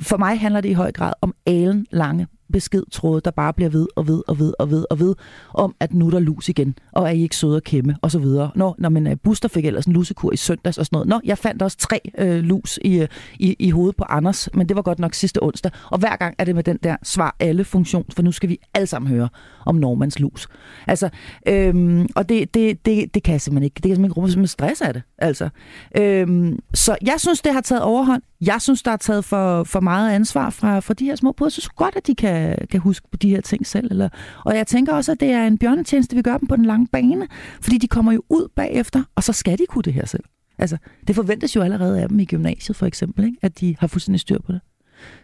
[0.00, 3.86] For mig handler det i høj grad om alen lange beskedtråde, der bare bliver ved
[3.96, 5.14] og ved og ved og ved og ved,
[5.54, 8.10] om at nu er der lus igen, og er I ikke søde at kæmme, og
[8.10, 8.50] så videre.
[8.54, 11.08] Nå, når man øh, Buster fik ellers en lusekur i søndags og sådan noget.
[11.08, 14.68] Nå, jeg fandt også tre øh, lus i, øh, i, i hovedet på Anders, men
[14.68, 15.72] det var godt nok sidste onsdag.
[15.90, 18.58] Og hver gang er det med den der svar alle funktion, for nu skal vi
[18.74, 19.28] alle sammen høre
[19.66, 20.48] om Normans lus.
[20.86, 21.08] Altså,
[21.48, 23.74] øhm, og det, det, det, det kan jeg simpelthen ikke.
[23.74, 25.02] Det kan jeg simpelthen ikke rumme stress af det.
[25.18, 25.48] Altså.
[25.96, 28.22] Øhm, så jeg synes, det har taget overhånd.
[28.40, 31.48] Jeg synes, der er taget for, for meget ansvar fra, fra de her små brødre.
[31.48, 33.88] Jeg synes godt, at de kan, kan huske på de her ting selv.
[33.90, 34.08] Eller,
[34.44, 36.86] og jeg tænker også, at det er en bjørnetjeneste, vi gør dem på den lange
[36.86, 37.28] bane,
[37.60, 40.24] fordi de kommer jo ud bagefter, og så skal de kunne det her selv.
[40.58, 40.76] Altså,
[41.06, 43.36] det forventes jo allerede af dem i gymnasiet, for eksempel, ikke?
[43.42, 44.60] at de har fuldstændig styr på det.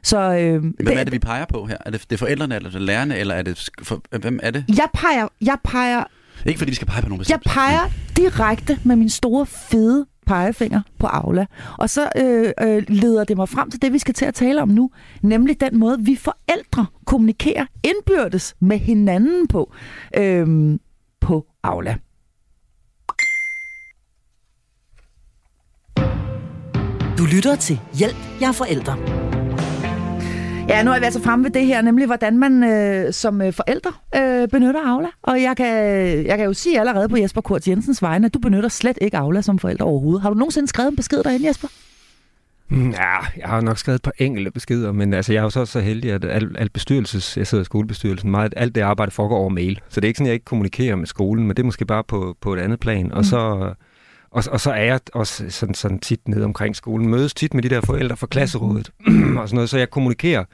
[0.03, 1.77] Så, øh, hvem det, er det, vi peger på her?
[1.87, 3.69] Er det, det forældrene, eller er det lærerne, eller er det...
[3.83, 4.65] For, hvem er det?
[4.69, 6.05] Jeg peger, jeg peger
[6.47, 7.45] ikke fordi vi skal pege på nogen bestemt.
[7.45, 11.47] Jeg peger direkte med min store, fede pegefinger på Aula.
[11.79, 14.63] Og så øh, øh, leder det mig frem til det, vi skal til at tale
[14.63, 14.91] om nu,
[15.23, 19.73] nemlig den måde, vi forældre kommunikerer indbyrdes med hinanden på,
[20.17, 20.79] øh,
[21.21, 21.97] på Aula.
[27.19, 29.26] Du lytter til Hjælp, jeg er forældre.
[30.69, 33.53] Ja, nu er vi altså fremme ved det her, nemlig hvordan man øh, som øh,
[33.53, 35.09] forældre øh, benytter Aula.
[35.23, 35.67] Og jeg kan,
[36.27, 39.17] jeg kan jo sige allerede på Jesper Kurt Jensens vegne, at du benytter slet ikke
[39.17, 40.23] Aula som forælder overhovedet.
[40.23, 41.69] Har du nogensinde skrevet en besked derinde, Jesper?
[42.71, 45.65] Ja, jeg har nok skrevet et par enkelte beskeder, men altså, jeg er jo så,
[45.67, 49.37] så heldig, at alt, alt bestyrelses, jeg sidder i skolebestyrelsen, meget, alt det arbejde foregår
[49.39, 49.81] over mail.
[49.89, 51.85] Så det er ikke sådan, at jeg ikke kommunikerer med skolen, men det er måske
[51.85, 53.13] bare på, på et andet plan.
[53.13, 53.25] Og mm.
[53.25, 53.73] så...
[54.37, 57.63] Og, og så er jeg også sådan, sådan tit nede omkring skolen, mødes tit med
[57.63, 58.91] de der forældre fra klasserådet
[59.39, 60.45] og sådan noget, så jeg kommunikerer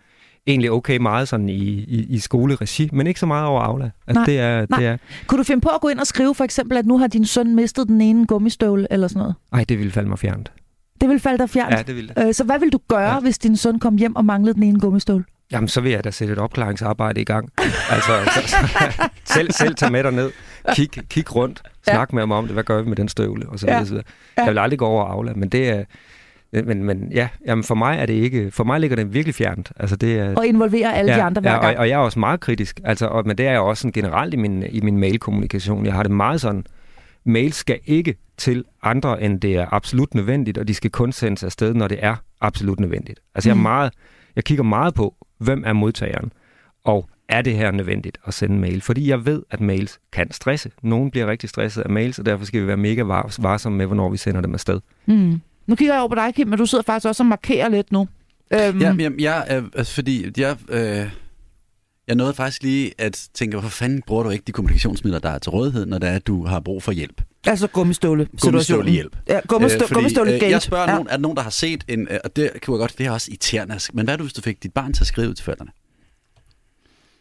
[0.47, 3.91] egentlig okay meget sådan i, i, i skoleregi, men ikke så meget over Aula.
[4.07, 4.79] Altså, nej, det er, nej.
[4.79, 4.97] Det er...
[5.27, 7.27] Kunne du finde på at gå ind og skrive for eksempel, at nu har din
[7.27, 9.35] søn mistet den ene gummistøvle eller sådan noget?
[9.53, 10.53] Nej, det ville falde mig fjernt.
[11.01, 11.75] Det vil falde dig fjernt?
[11.75, 12.27] Ja, det ville det.
[12.27, 13.21] Øh, så hvad vil du gøre, ja.
[13.21, 15.25] hvis din søn kom hjem og manglede den ene gummistøvle?
[15.53, 17.51] Jamen, så vil jeg da sætte et opklaringsarbejde i gang.
[17.91, 20.31] altså, så, så, selv, selv tage med dig ned,
[20.75, 22.15] kig, kig rundt, snak ja.
[22.15, 23.79] med ham om det, hvad gør vi med den støvle, og så videre.
[23.79, 23.85] Ja.
[23.85, 24.05] Så videre.
[24.37, 25.85] Jeg vil aldrig gå over Aula, men det er,
[26.53, 29.73] men, men ja, jamen for mig er det ikke, for mig ligger det virkelig fjernt.
[29.77, 31.77] Altså det er, og involvere alle ja, de andre hver ja, gang.
[31.77, 33.93] Og, og jeg er også meget kritisk, altså, og, men det er jeg også sådan
[33.93, 35.87] generelt i min, i min mailkommunikation.
[35.87, 36.65] Jeg har det meget sådan,
[37.25, 41.45] mail skal ikke til andre, end det er absolut nødvendigt, og de skal kun sendes
[41.45, 43.21] afsted, når det er absolut nødvendigt.
[43.35, 43.51] Altså mm.
[43.51, 43.93] jeg, er meget,
[44.37, 46.33] jeg kigger meget på, hvem er modtageren,
[46.85, 48.81] og er det her nødvendigt at sende mail?
[48.81, 50.71] Fordi jeg ved, at mails kan stresse.
[50.83, 53.03] Nogen bliver rigtig stresset af mails, og derfor skal vi være mega
[53.39, 54.81] varsomme med, hvornår vi sender dem afsted.
[55.07, 55.41] Mm.
[55.67, 57.93] Nu kigger jeg over på dig, Kim, men du sidder faktisk også og markerer lidt
[57.93, 58.09] nu.
[58.53, 58.81] Øhm.
[58.81, 61.11] Ja, jeg, jeg, øh, altså, fordi jeg, øh,
[62.09, 65.39] jeg nåede faktisk lige at tænke, hvorfor fanden bruger du ikke de kommunikationsmidler, der er
[65.39, 67.23] til rådighed, når det er, at du har brug for hjælp?
[67.47, 69.17] Altså gummistøvle Gummistøvle hjælp.
[69.29, 70.93] Ja, gummistøvle, øh, gummistøvle øh, Jeg spørger ja.
[70.93, 73.07] nogen, er der nogen, der har set en, øh, og det kan jeg godt, det
[73.07, 75.35] er også irriterende, men hvad er du, hvis du fik dit barn til at skrive
[75.35, 75.71] til forældrene?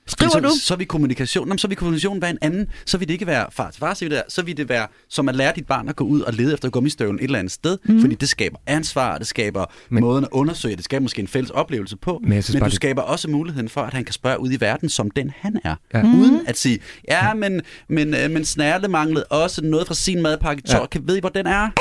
[0.08, 0.50] Skriver så, du?
[0.62, 2.68] Så vil kommunikation, jamen, så vil kommunikation være en anden.
[2.86, 4.88] Så vil det ikke være far til far, så vil det, så vil det være
[5.10, 7.52] som at lære dit barn at gå ud og lede efter gummistøvlen et eller andet
[7.52, 8.02] sted, mm.
[8.02, 11.52] fordi det skaber ansvar, det skaber men, måden at undersøge, det skaber måske en fælles
[11.52, 12.74] oplevelse på, men, men du det...
[12.74, 15.76] skaber også muligheden for, at han kan spørge ud i verden, som den han er,
[15.94, 16.04] ja.
[16.04, 16.20] mm.
[16.20, 16.80] uden at sige,
[17.10, 20.86] ja, men, men, øh, men snærle manglede også noget fra sin madpakke, ja.
[20.86, 21.70] kan ved I, hvor den er?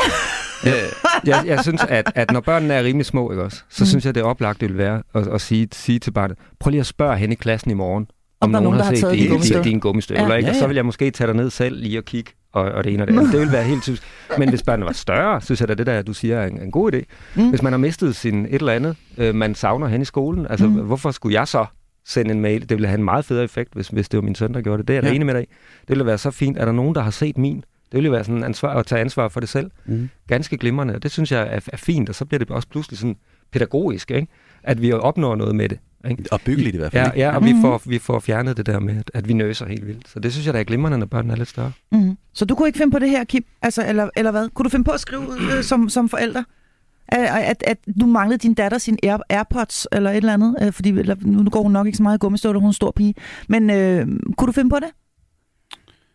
[0.65, 0.75] Ja,
[1.27, 3.87] jeg, jeg synes, at, at når børnene er rimelig små, ikke også, så mm.
[3.87, 6.71] synes jeg, det er oplagt, det vil være at, at sige, sige til barnet, prøv
[6.71, 8.07] lige at spørge hen i klassen i morgen,
[8.41, 10.29] om, om nogen, nogen har, har set dine, dine, dine gummistøvler.
[10.29, 10.47] Ja, ikke?
[10.47, 10.57] Ja, ja.
[10.57, 12.93] Og så vil jeg måske tage dig ned selv lige og kigge, og, og det
[12.95, 13.33] ene og det andet.
[13.33, 14.03] Det vil være helt typisk.
[14.39, 16.71] Men hvis barnet var større, synes jeg at det der, du siger, er en, en
[16.71, 17.01] god idé.
[17.35, 17.49] Mm.
[17.49, 20.67] Hvis man har mistet sin et eller andet, øh, man savner hen i skolen, altså
[20.67, 20.73] mm.
[20.73, 21.67] hvorfor skulle jeg så
[22.07, 22.61] sende en mail?
[22.61, 24.79] Det ville have en meget federe effekt, hvis, hvis det var min søn, der gjorde
[24.79, 24.89] det.
[24.89, 25.15] Det er jeg ja.
[25.15, 25.47] enig med dig
[25.81, 26.59] Det ville være så fint.
[26.59, 27.57] Er der nogen, der har set min?
[27.57, 29.71] Det ville være sådan ansvar at tage ansvar for det selv.
[29.87, 30.09] Mm.
[30.29, 30.95] Ganske glimrende.
[30.95, 33.17] Og det synes jeg er, er fint, og så bliver det også pludselig sådan
[33.53, 34.27] pædagogisk, ikke?
[34.63, 35.79] at vi opnår noget med det.
[36.09, 36.25] Ikke?
[36.33, 37.13] Og byggeligt i hvert fald.
[37.17, 37.49] Ja, ja og mm.
[37.49, 40.09] vi, får, vi får fjernet det der med, at, at vi nøser helt vildt.
[40.09, 41.73] Så det synes jeg, der er glimrende, når børnene er lidt større.
[41.93, 42.17] Mm.
[42.35, 43.45] Så du kunne ikke finde på det her, Kim?
[43.63, 44.49] Altså, eller, eller hvad?
[44.49, 45.23] Kunne du finde på at skrive
[45.57, 46.43] øh, som, som forælder?
[47.09, 50.57] At, at, at du manglede din datter sin Air, Airpods eller et eller andet?
[50.63, 52.75] Øh, fordi eller, nu går hun nok ikke så meget i gummistøvler, hun er en
[52.75, 53.15] stor pige.
[53.49, 54.89] Men øh, kunne du finde på det?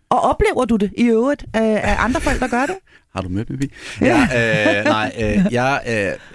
[0.09, 2.75] Og oplever du det i øvrigt, øh, at andre forældre gør det?
[3.15, 3.69] Har du mødt Bibi?
[4.01, 4.21] Ja,
[4.79, 5.81] øh, nej, øh, jeg,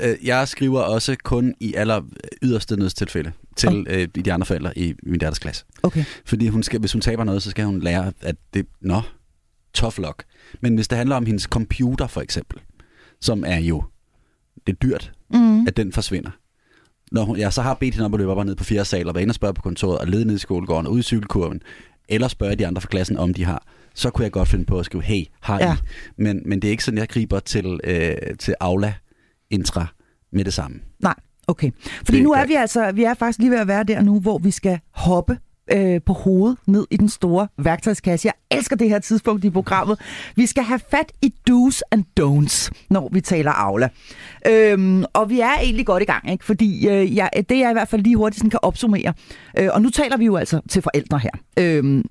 [0.01, 2.03] øh, øh, jeg skriver også kun i aller
[2.43, 5.65] yderste nødstilfælde til øh, de andre forældre i min datters klasse.
[5.83, 6.05] Okay.
[6.25, 9.01] Fordi hun skal, hvis hun taber noget, så skal hun lære, at det, nå,
[9.75, 10.25] tough luck.
[10.61, 12.61] Men hvis det handler om hendes computer for eksempel,
[13.21, 13.85] som er jo,
[14.67, 15.67] det er dyrt, mm.
[15.67, 16.31] at den forsvinder.
[17.13, 18.85] Når hun, jeg så har bedt hende om at løbe op og ned på fire
[18.85, 20.99] sal, og være inde og spørge på kontoret, og lede ned i skolegården, og ud
[20.99, 21.63] i cykelkurven,
[22.11, 24.79] eller spørge de andre fra klassen, om de har så kunne jeg godt finde på
[24.79, 25.63] at skrive, hey, har I?
[25.63, 25.77] Ja.
[26.17, 28.95] Men, men det er ikke sådan, jeg griber til, øh, til Aula
[29.51, 29.87] Intra
[30.33, 30.81] med det samme.
[31.01, 31.15] Nej,
[31.47, 31.71] okay.
[32.05, 34.21] Fordi det, nu er vi altså, vi er faktisk lige ved at være der nu,
[34.21, 35.39] hvor vi skal hoppe
[35.73, 38.27] øh, på hovedet ned i den store værktøjskasse.
[38.27, 39.99] Jeg elsker det her tidspunkt i programmet.
[40.37, 43.89] Vi skal have fat i do's and don'ts, når vi taler Aula.
[44.47, 46.45] Øhm, og vi er egentlig godt i gang, ikke?
[46.45, 49.15] fordi øh, ja, det er i hvert fald lige hurtigt sådan kan opsummere.
[49.59, 51.31] Øh, og nu taler vi jo altså til forældre her.
[51.59, 52.05] Øhm,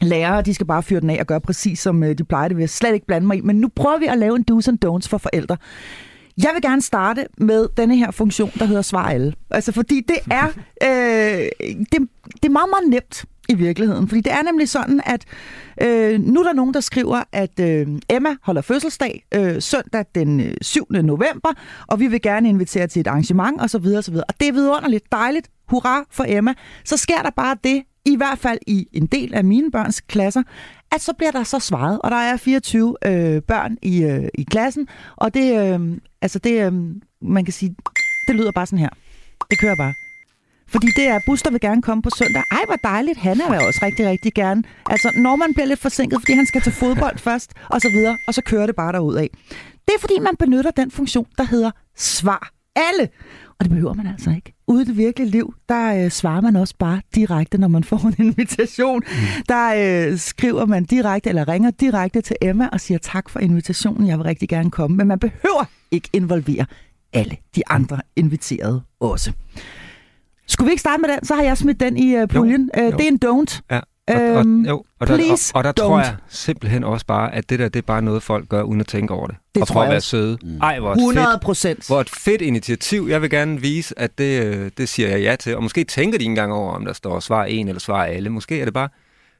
[0.00, 2.48] lærere, de skal bare fyre den af og gøre præcis som øh, de plejer.
[2.48, 3.40] Det vil jeg slet ikke blande mig i.
[3.40, 5.56] Men nu prøver vi at lave en do's and don'ts for forældre.
[6.42, 9.32] Jeg vil gerne starte med denne her funktion, der hedder svar alle.
[9.50, 10.46] Altså fordi det er,
[10.82, 11.48] øh,
[11.92, 14.08] det, det er meget, meget nemt i virkeligheden.
[14.08, 15.24] Fordi det er nemlig sådan, at
[15.82, 20.40] øh, nu er der nogen, der skriver, at øh, Emma holder fødselsdag øh, søndag den
[20.40, 20.86] øh, 7.
[20.90, 21.52] November,
[21.86, 23.86] og vi vil gerne invitere til et arrangement osv.
[23.98, 24.14] osv.
[24.14, 25.48] Og det er vidunderligt dejligt.
[25.68, 26.54] Hurra for Emma.
[26.84, 30.42] Så sker der bare det, i hvert fald i en del af mine børns klasser,
[30.92, 34.42] at så bliver der så svaret, og der er 24 øh, børn i, øh, i
[34.42, 36.72] klassen, og det, øh, altså det, øh,
[37.22, 37.76] man kan sige,
[38.28, 38.90] det lyder bare sådan her.
[39.50, 39.94] Det kører bare.
[40.68, 42.42] Fordi det er, Buster vil gerne komme på søndag.
[42.50, 43.18] Ej, hvor dejligt.
[43.18, 44.62] Han er også rigtig, rigtig gerne.
[44.86, 48.18] Altså, når man bliver lidt forsinket, fordi han skal til fodbold først, og så videre,
[48.26, 49.30] og så kører det bare derud af.
[49.86, 53.08] Det er, fordi man benytter den funktion, der hedder svar alle.
[53.58, 54.54] Og det behøver man altså ikke.
[54.66, 58.06] Ude i det virkelige liv, der øh, svarer man også bare direkte, når man får
[58.06, 59.02] en invitation.
[59.06, 59.44] Mm.
[59.48, 64.08] Der øh, skriver man direkte, eller ringer direkte til Emma og siger tak for invitationen,
[64.08, 64.96] jeg vil rigtig gerne komme.
[64.96, 66.66] Men man behøver ikke involvere
[67.12, 69.32] alle de andre inviterede også.
[70.46, 71.24] Skulle vi ikke starte med den?
[71.24, 72.70] Så har jeg smidt den i uh, puljen.
[72.76, 72.88] Jo, jo.
[72.88, 73.60] Uh, det er en don't.
[73.70, 73.80] Ja.
[74.08, 77.50] Og, og, øhm, jo, og, der, og, og der tror jeg simpelthen også bare, at
[77.50, 79.36] det der, det er bare noget, folk gør, uden at tænke over det.
[79.54, 80.38] Det og for at være søde.
[80.42, 80.58] Mm.
[80.62, 81.86] Ej, hvor 100 procent.
[81.86, 83.06] Hvor et fedt initiativ.
[83.10, 85.56] Jeg vil gerne vise, at det, øh, det siger jeg ja til.
[85.56, 88.30] Og måske tænker de ikke engang over, om der står svar en eller svar alle.
[88.30, 88.88] Måske er det bare,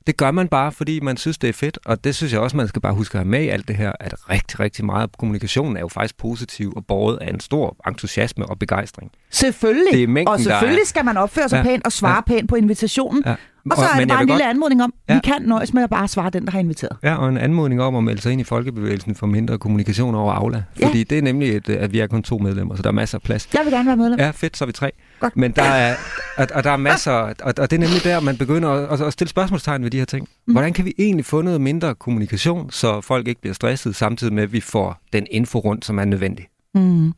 [0.08, 1.78] det gør man bare, fordi man synes, det er fedt.
[1.84, 3.76] Og det synes jeg også, man skal bare huske at have med i alt det
[3.76, 7.40] her, at rigtig, rigtig meget af kommunikationen er jo faktisk positiv og båret af en
[7.40, 9.10] stor entusiasme og begejstring.
[9.30, 9.92] Selvfølgelig.
[9.92, 12.48] Det er mængden, og selvfølgelig skal man opføre sig ja, pænt og svare ja, pænt
[12.48, 13.22] på invitationen.
[13.26, 13.34] Ja.
[13.70, 14.50] Og så er det bare en lille godt...
[14.50, 15.14] anmodning om, ja.
[15.14, 16.96] vi kan nøjes med at bare svare den, der har inviteret.
[17.02, 20.32] Ja, og en anmodning om at melde sig ind i Folkebevægelsen for mindre kommunikation over
[20.32, 20.62] Aula.
[20.82, 21.04] Fordi ja.
[21.04, 23.22] det er nemlig, et, at vi er kun to medlemmer, så der er masser af
[23.22, 23.48] plads.
[23.54, 24.18] Jeg vil gerne være medlem.
[24.18, 24.90] Ja, fedt, så er vi tre.
[25.20, 25.36] Godt.
[25.36, 25.96] Men der er,
[26.36, 29.12] og, og der er masser, og, og det er nemlig der, man begynder at, at
[29.12, 30.28] stille spørgsmålstegn ved de her ting.
[30.46, 30.52] Mm.
[30.52, 34.42] Hvordan kan vi egentlig få noget mindre kommunikation, så folk ikke bliver stresset, samtidig med,
[34.42, 36.48] at vi får den info rundt, som er nødvendig?
[36.74, 37.12] Mm.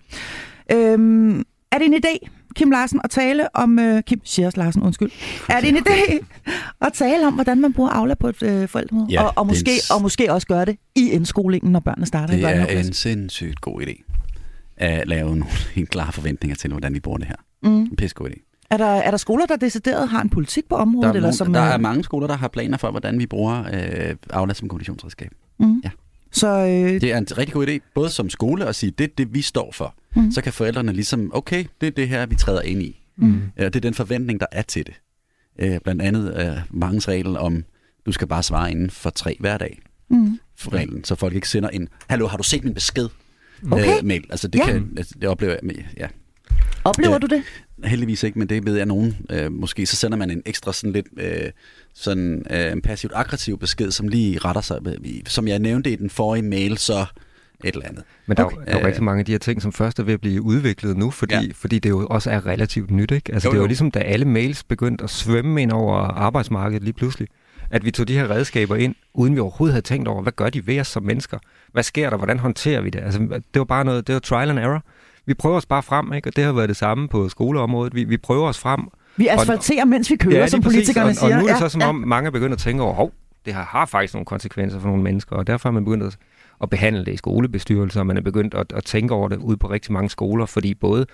[0.73, 1.39] Øhm,
[1.73, 3.79] er det en idé, Kim Larsen, at tale om...
[3.79, 5.11] Uh, Kim Sjærs Larsen, undskyld.
[5.49, 6.25] Er det en idé
[6.87, 9.07] at tale om, hvordan man bruger Aula på et uh, forældremøde?
[9.11, 9.95] Ja, og, og, måske, en...
[9.95, 12.93] og måske også gøre det i indskolingen, når børnene starter det i Det er en
[12.93, 14.11] sindssygt god idé
[14.81, 15.45] at lave nogle
[15.75, 17.37] helt klare forventninger til, hvordan vi bruger det her.
[17.63, 17.79] Mm.
[17.79, 18.67] En god idé.
[18.71, 21.07] Er der, er der skoler, der decideret har en politik på området?
[21.07, 23.65] Der er, eller som, der er mange skoler, der har planer for, hvordan vi bruger
[23.73, 25.31] øh, Aula som kommunikationsredskab.
[25.59, 25.81] Mm.
[25.85, 25.91] Ja.
[26.33, 27.01] Så, øh...
[27.01, 29.43] Det er en rigtig god idé, både som skole at sige, det er det, vi
[29.43, 29.95] står for.
[30.17, 30.31] Mm.
[30.33, 33.03] Så kan forældrene ligesom, okay, det er det her, vi træder ind i.
[33.17, 33.41] Mm.
[33.59, 34.95] Ja, det er den forventning, der er til det.
[35.59, 37.65] Øh, blandt andet øh, mange regel om,
[38.07, 39.79] du skal bare svare inden for tre hver dag.
[40.11, 40.39] Mm.
[40.57, 43.09] For reglen, så folk ikke sender en, hallo, har du set min besked?
[43.73, 43.99] Okay.
[43.99, 44.25] Øh, mail.
[44.31, 44.67] Altså det, Ja.
[44.67, 46.07] kan, altså, det oplever jeg, ja.
[46.85, 47.19] Oplever Ja.
[47.19, 47.43] du det?
[47.85, 49.17] Heldigvis ikke, men det ved jeg nogen.
[49.31, 51.51] Øh, måske så sender man en ekstra sådan lidt øh,
[51.95, 54.79] sådan øh, en passivt aggressiv besked, som lige retter sig.
[55.27, 57.07] Som jeg nævnte i den forrige mail, så
[57.65, 58.05] et eller andet.
[58.27, 58.57] Men der, Okay.
[58.57, 58.87] er, der er jo Øh.
[58.87, 61.35] rigtig mange af de her ting, som først er ved at blive udviklet nu, fordi,
[61.35, 61.41] Ja.
[61.41, 61.49] ja.
[61.55, 63.11] fordi det jo også er relativt nyt.
[63.11, 63.33] Ikke?
[63.33, 63.67] Altså, Jo, det er jo jo.
[63.67, 67.29] ligesom, da alle mails begyndte at svømme ind over arbejdsmarkedet lige pludselig.
[67.71, 70.49] At vi tog de her redskaber ind, uden vi overhovedet havde tænkt over, hvad gør
[70.51, 71.39] de ved os som mennesker?
[71.73, 72.17] Hvad sker der?
[72.17, 73.01] Hvordan håndterer vi det?
[73.01, 74.85] Altså, det var bare noget, det var trial and error.
[75.27, 76.29] Vi prøver os bare frem, ikke?
[76.29, 77.95] og det har været det samme på skoleområdet.
[77.95, 78.81] Vi, vi prøver os frem.
[79.17, 80.77] Vi asfalterer, mens vi kører, lige som præcis.
[80.77, 81.25] politikerne og, siger.
[81.37, 83.13] Og nu er det Ja, så som om, mange er begyndt at tænke over, hov,
[83.45, 86.17] det her har faktisk nogle konsekvenser for nogle mennesker, og derfor er man begyndt at,
[86.63, 89.71] at behandle det i skolebestyrelser, man er begyndt at, at tænke over det ude på
[89.71, 91.07] rigtig mange skoler, fordi både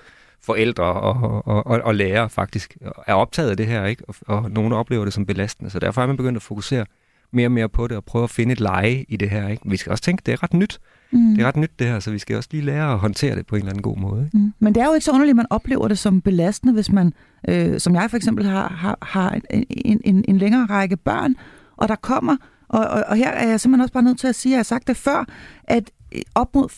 [0.42, 2.76] forældre og, og, og, og lærere faktisk
[3.06, 4.02] er optaget af det her, ikke?
[4.08, 6.86] Og, og nogle oplever det som belastende, så derfor er man begyndt at fokusere
[7.32, 9.48] mere og mere på det, og prøve at finde et leje i det her.
[9.48, 9.70] Ikke?
[9.70, 10.78] Vi skal også tænke, det er ret nyt.
[11.10, 11.34] Mm.
[11.34, 13.46] Det er ret nyt det her, så vi skal også lige lære at håndtere det
[13.46, 14.24] på en eller anden god måde.
[14.24, 14.38] Ikke?
[14.38, 14.52] Mm.
[14.58, 17.12] Men det er jo ikke så underligt, at man oplever det som belastende, hvis man,
[17.48, 21.34] øh, som jeg for eksempel har, har, har en, en, en længere række børn,
[21.76, 22.36] og der kommer,
[22.68, 24.58] og, og, og her er jeg simpelthen også bare nødt til at sige, at jeg
[24.58, 25.24] har sagt det før,
[25.64, 26.68] at øh, op mod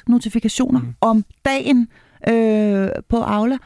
[0.00, 0.86] 40-50 notifikationer mm.
[0.86, 0.94] Mm.
[1.00, 1.88] om dagen
[2.28, 3.58] øh, på Aula,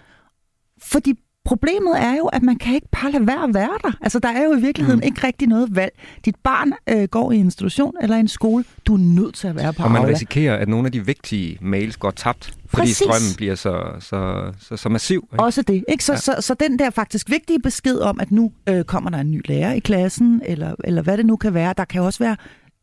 [0.83, 1.15] fordi
[1.49, 3.93] problemet er jo, at man kan ikke bare lade være at være der.
[4.01, 5.07] Altså, der er jo i virkeligheden mm.
[5.07, 5.93] Ikke rigtig noget valg.
[6.25, 8.65] Dit barn øh, går i en institution eller en skole.
[8.87, 10.13] Du er nødt til at være på Og man Aula.
[10.13, 12.97] risikerer, at nogle af de vigtige mails går tabt, fordi Præcis.
[12.97, 15.29] strømmen bliver så, så, så, så massiv.
[15.33, 15.45] Ikke?
[15.45, 15.85] Også det.
[15.89, 16.05] Ikke?
[16.05, 16.17] Så, ja.
[16.17, 16.21] Ja.
[16.21, 19.41] så, så den der faktisk vigtige besked om, at nu øh, kommer der en ny
[19.45, 21.75] lærer i klassen, eller, eller hvad det nu kan være.
[21.77, 22.37] Der kan også være,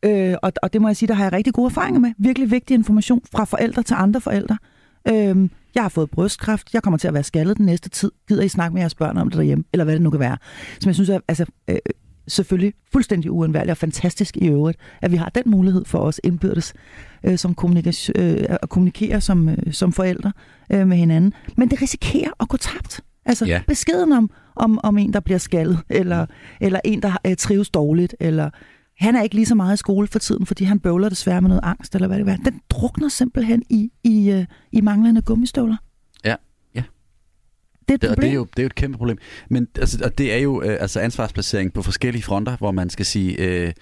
[0.06, 2.52] øh, og, og det må jeg sige, der har jeg rigtig gode erfaringer med, virkelig
[2.52, 4.58] vigtig information fra forældre til andre forældre.
[5.08, 8.12] Øh, jeg har fået brystkræft, jeg kommer til at være skaldet den næste tid.
[8.28, 10.38] Gider I snakke med jeres børn om det derhjemme, eller hvad det nu kan være.
[10.80, 11.78] Som jeg synes er altså, øh,
[12.28, 16.74] selvfølgelig fuldstændig uundværligt og fantastisk i øvrigt, at vi har den mulighed for os indbyrdes
[17.24, 20.32] øh, som kommunikation, øh, at kommunikere som, øh, som forældre
[20.72, 21.34] øh, med hinanden.
[21.58, 23.02] Men det risikerer at gå tabt.
[23.26, 23.62] Altså ja.
[23.68, 26.26] beskeden om, om, om en, der bliver skaldet, eller,
[26.62, 28.50] eller en, der øh, trives dårligt, eller
[28.98, 31.50] han er ikke lige så meget i skole for tiden, fordi han bøvler desværre med
[31.50, 32.38] noget angst, eller hvad det er.
[32.38, 35.78] Den drukner simpelthen i, i, øh, i manglende gummistøvler.
[36.26, 36.36] Ja,
[36.76, 36.84] ja.
[37.88, 39.18] Det er et Det, og det er, jo, det er jo et kæmpe problem.
[39.50, 43.06] Men altså, og det er jo øh, altså ansvarsplacering på forskellige fronter, hvor man skal
[43.06, 43.74] sige, øh,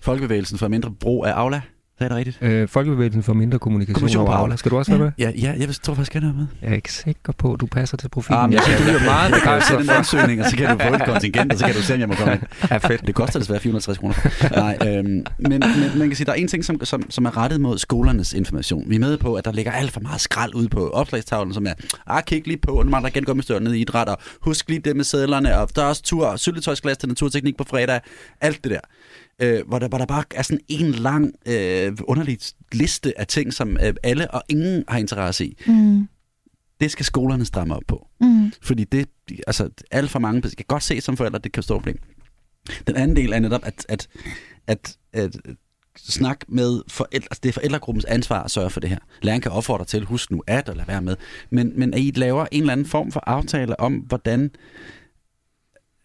[0.00, 1.60] folkebevægelsen for mindre brug af Aula.
[1.98, 2.38] Det er det rigtigt?
[2.40, 4.56] Øh, Folkebevægelsen for mindre kommunikation, Kommunikation over på Aula.
[4.56, 5.12] Skal du også være med?
[5.18, 6.46] Ja, ja jeg tror faktisk gerne være med.
[6.62, 8.38] Jeg er ikke sikker på, at du passer til profilen.
[8.40, 9.94] Ah, men jeg jeg synes, du er meget Jeg kan begejstret sende en for.
[9.94, 12.08] ansøgning, og så kan du få et kontingent, og så kan du se, om jeg
[12.08, 12.42] må komme ind.
[12.70, 13.06] Ja, fedt.
[13.06, 14.14] Det koster desværre 460 kroner.
[14.56, 15.60] Nej, øhm, men, men
[15.98, 18.84] man kan sige, der er en ting, som, som, som er rettet mod skolernes information.
[18.90, 21.66] Vi er med på, at der ligger alt for meget skrald ude på opslagstavlen, som
[21.66, 21.72] er,
[22.06, 24.80] ah, kig lige på, når man der igen gummistøvler ned i idræt, og husk lige
[24.80, 28.00] det med sædlerne, og der er også tur, syltetøjsglas til naturteknik på fredag,
[28.40, 28.80] alt det der.
[29.42, 32.38] Øh, hvor, der, hvor der bare er sådan en lang, øh, underlig
[32.72, 35.58] liste af ting, som øh, alle og ingen har interesse i.
[35.66, 36.08] Mm,
[36.80, 38.06] Det skal skolerne stramme op på.
[38.20, 39.08] mm, Fordi det,
[39.46, 41.98] altså alt for mange, kan godt se som forældre, det kan stå problem.
[42.86, 44.08] Den anden del er netop, at, at,
[44.66, 45.36] at, at
[45.96, 48.98] snak med forældre, altså det er forældregruppens ansvar at sørge for det her.
[49.22, 51.16] Læreren kan opfordre til, husk nu at, og lade være med.
[51.50, 54.50] Men, men at I laver en eller anden form for aftale om, hvordan,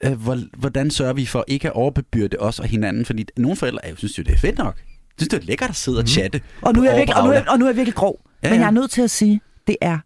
[0.04, 3.80] øh, hvor, hvordan sørger vi for ikke at overbebyrde os og hinanden, fordi nogle forældre
[3.86, 4.76] jeg synes jo, det er fedt nok.
[4.78, 4.84] Jeg
[5.18, 6.42] synes, det er lækkert at sidde og chatte.
[6.62, 8.20] Og nu, er jeg virkelig, og, nu er, og nu er jeg virkelig grov.
[8.26, 9.98] Ja, Ja, Men jeg er nødt til at sige, det er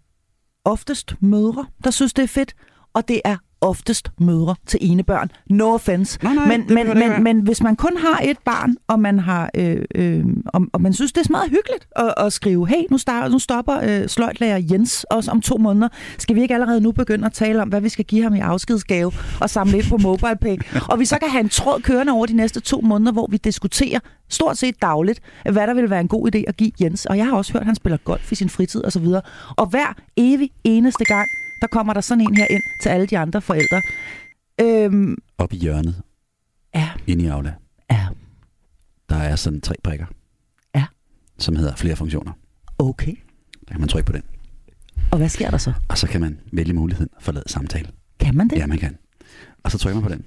[0.66, 2.56] oftest mødre, der synes, det er fedt,
[2.94, 5.32] og det er oftest mødre til ene børn.
[5.50, 6.20] No offense.
[6.24, 9.00] Nej, nej, men, det men, det men, men hvis man kun har et barn, og
[9.00, 12.68] man har øh, øh, og, og man synes, det er meget hyggeligt at, at skrive,
[12.68, 15.88] hey, nu, start, nu stopper øh, sløjtlærer Jens også om to måneder.
[16.18, 18.40] Skal vi ikke allerede nu begynde at tale om, hvad vi skal give ham i
[18.40, 20.58] afskedsgave og samle ind på MobilePay?
[20.92, 23.38] og vi så kan have en tråd kørende over de næste to måneder, hvor vi
[23.38, 24.00] diskuterer
[24.30, 27.06] stort set dagligt, hvad der vil være en god idé at give Jens.
[27.06, 29.06] Og jeg har også hørt, at han spiller golf i sin fritid osv.
[29.06, 31.28] Og, og hver evig eneste gang,
[31.62, 33.82] der kommer der sådan en her ind til alle de andre forældre.
[34.62, 36.02] Øhm, Op i hjørnet,
[36.76, 37.54] ja, inde i Aula,
[37.92, 38.08] ja,
[39.10, 40.06] der er sådan tre prikker.
[40.76, 40.86] Ja.
[41.38, 42.32] Som hedder flere funktioner.
[42.80, 43.14] okay.
[43.68, 44.24] Der kan man trykke på den.
[45.12, 45.74] Og hvad sker der så?
[45.88, 47.90] Og så kan man vælge muligheden for at lade samtale.
[48.20, 48.58] Kan man det?
[48.58, 48.98] Ja, man kan.
[49.64, 50.26] Og så trykker man på den.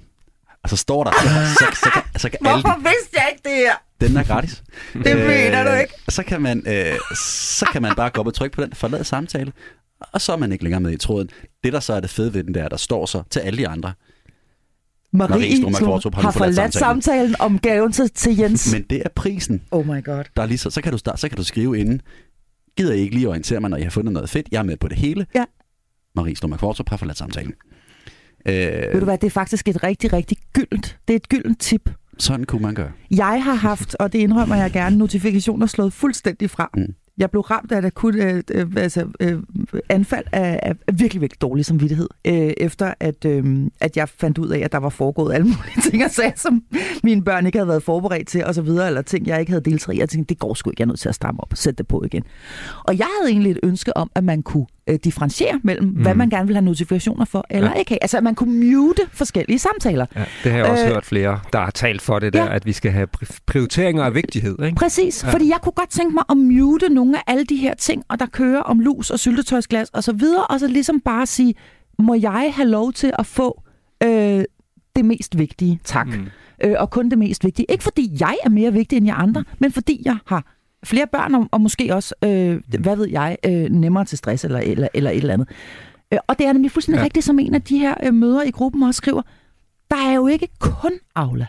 [0.63, 1.11] Og så står der,
[1.59, 3.73] så, så, kan, så kan alle, Hvorfor vidste jeg ikke det her?
[4.07, 4.63] den er gratis.
[4.93, 5.93] Det mener du ikke.
[6.09, 6.95] Så kan, man, øh,
[7.59, 9.51] så kan man bare gå op og trykke på den, forlade samtale,
[10.11, 11.29] og så er man ikke længere med i tråden.
[11.63, 13.67] Det, der så er det fede ved den, der, der står så til alle de
[13.67, 13.93] andre.
[15.13, 17.01] Marie Marie, Kvartrup har har forladt forladt samtalen.
[17.01, 18.73] samtalen om gaven til, til Jens.
[18.73, 19.61] Men det er prisen.
[19.71, 20.23] Oh my god.
[20.35, 22.01] Der er lige så, så, kan du så kan du skrive inden.
[22.77, 24.47] Gider I ikke lige orientere mig, når jeg har fundet noget fedt?
[24.51, 25.25] Jeg er med på det hele.
[25.35, 25.45] Ja.
[26.15, 27.53] Marie Kvartrup har forladt samtalen.
[28.45, 31.59] Øh, Ved du hvad, det er faktisk et rigtig, rigtig gyldent, det er et gyldent
[31.59, 31.89] tip.
[32.17, 32.91] Sådan kunne man gøre.
[33.11, 36.69] Jeg har haft, og det indrømmer jeg gerne, notifikationer slået fuldstændig fra.
[36.77, 36.95] Mm.
[37.21, 39.39] Jeg blev ramt af et akut øh, øh, altså, øh,
[39.89, 44.49] anfald af, af virkelig, virkelig dårlig samvittighed, øh, efter at, øh, at jeg fandt ud
[44.49, 46.63] af, at der var foregået alle mulige ting og sager, som
[47.03, 49.63] mine børn ikke havde været forberedt til, og så videre, eller ting, jeg ikke havde
[49.63, 49.99] deltaget i.
[49.99, 51.77] Jeg tænkte, det går sgu ikke, jeg er nødt til at stramme op og sætte
[51.77, 52.23] det på igen.
[52.83, 56.01] Og jeg havde egentlig et ønske om, at man kunne øh, differentiere mellem, mm.
[56.01, 57.79] hvad man gerne vil have notifikationer for, eller ja.
[57.79, 60.05] ikke Altså, at man kunne mute forskellige samtaler.
[60.15, 62.55] Ja, det har jeg også øh, hørt flere, der har talt for det der, ja.
[62.55, 63.07] at vi skal have
[63.45, 64.63] prioriteringer af vigtighed.
[64.63, 64.75] Ikke?
[64.75, 65.33] Præcis, ja.
[65.33, 68.19] fordi jeg kunne godt tænke mig at mute nogle af alle de her ting, og
[68.19, 71.55] der kører om lus og syltetøjsglas og så videre, og så ligesom bare sige,
[71.99, 73.61] må jeg have lov til at få
[74.03, 74.43] øh,
[74.95, 75.79] det mest vigtige?
[75.83, 76.07] Tak.
[76.07, 76.27] Mm.
[76.63, 77.65] Øh, og kun det mest vigtige.
[77.69, 79.47] Ikke fordi jeg er mere vigtig end jer andre, mm.
[79.59, 80.55] men fordi jeg har
[80.85, 84.59] flere børn, og, og måske også, øh, hvad ved jeg, øh, nemmere til stress eller,
[84.59, 85.49] eller, eller et eller andet.
[86.13, 87.03] Øh, og det er nemlig fuldstændig ja.
[87.03, 89.21] rigtigt, som en af de her øh, møder i gruppen også skriver,
[89.91, 91.47] der er jo ikke kun Aula.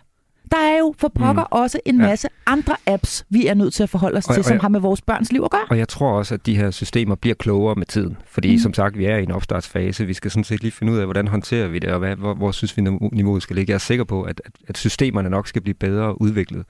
[0.53, 1.49] Der er jo for pokker mm.
[1.51, 2.53] også en masse ja.
[2.53, 4.69] andre apps, vi er nødt til at forholde os og, til, og, som jeg, har
[4.69, 5.65] med vores børns liv at gøre.
[5.71, 8.17] Og jeg tror også, at de her systemer bliver klogere med tiden.
[8.27, 8.59] Fordi mm.
[8.59, 10.07] som sagt, vi er i en opstartsfase.
[10.07, 12.35] Vi skal sådan set lige finde ud af, hvordan håndterer vi det, og hvad, hvor,
[12.35, 12.83] hvor synes vi,
[13.13, 13.71] niveauet skal ligge.
[13.71, 16.65] Jeg er sikker på, at, at, at systemerne nok skal blive bedre udviklet.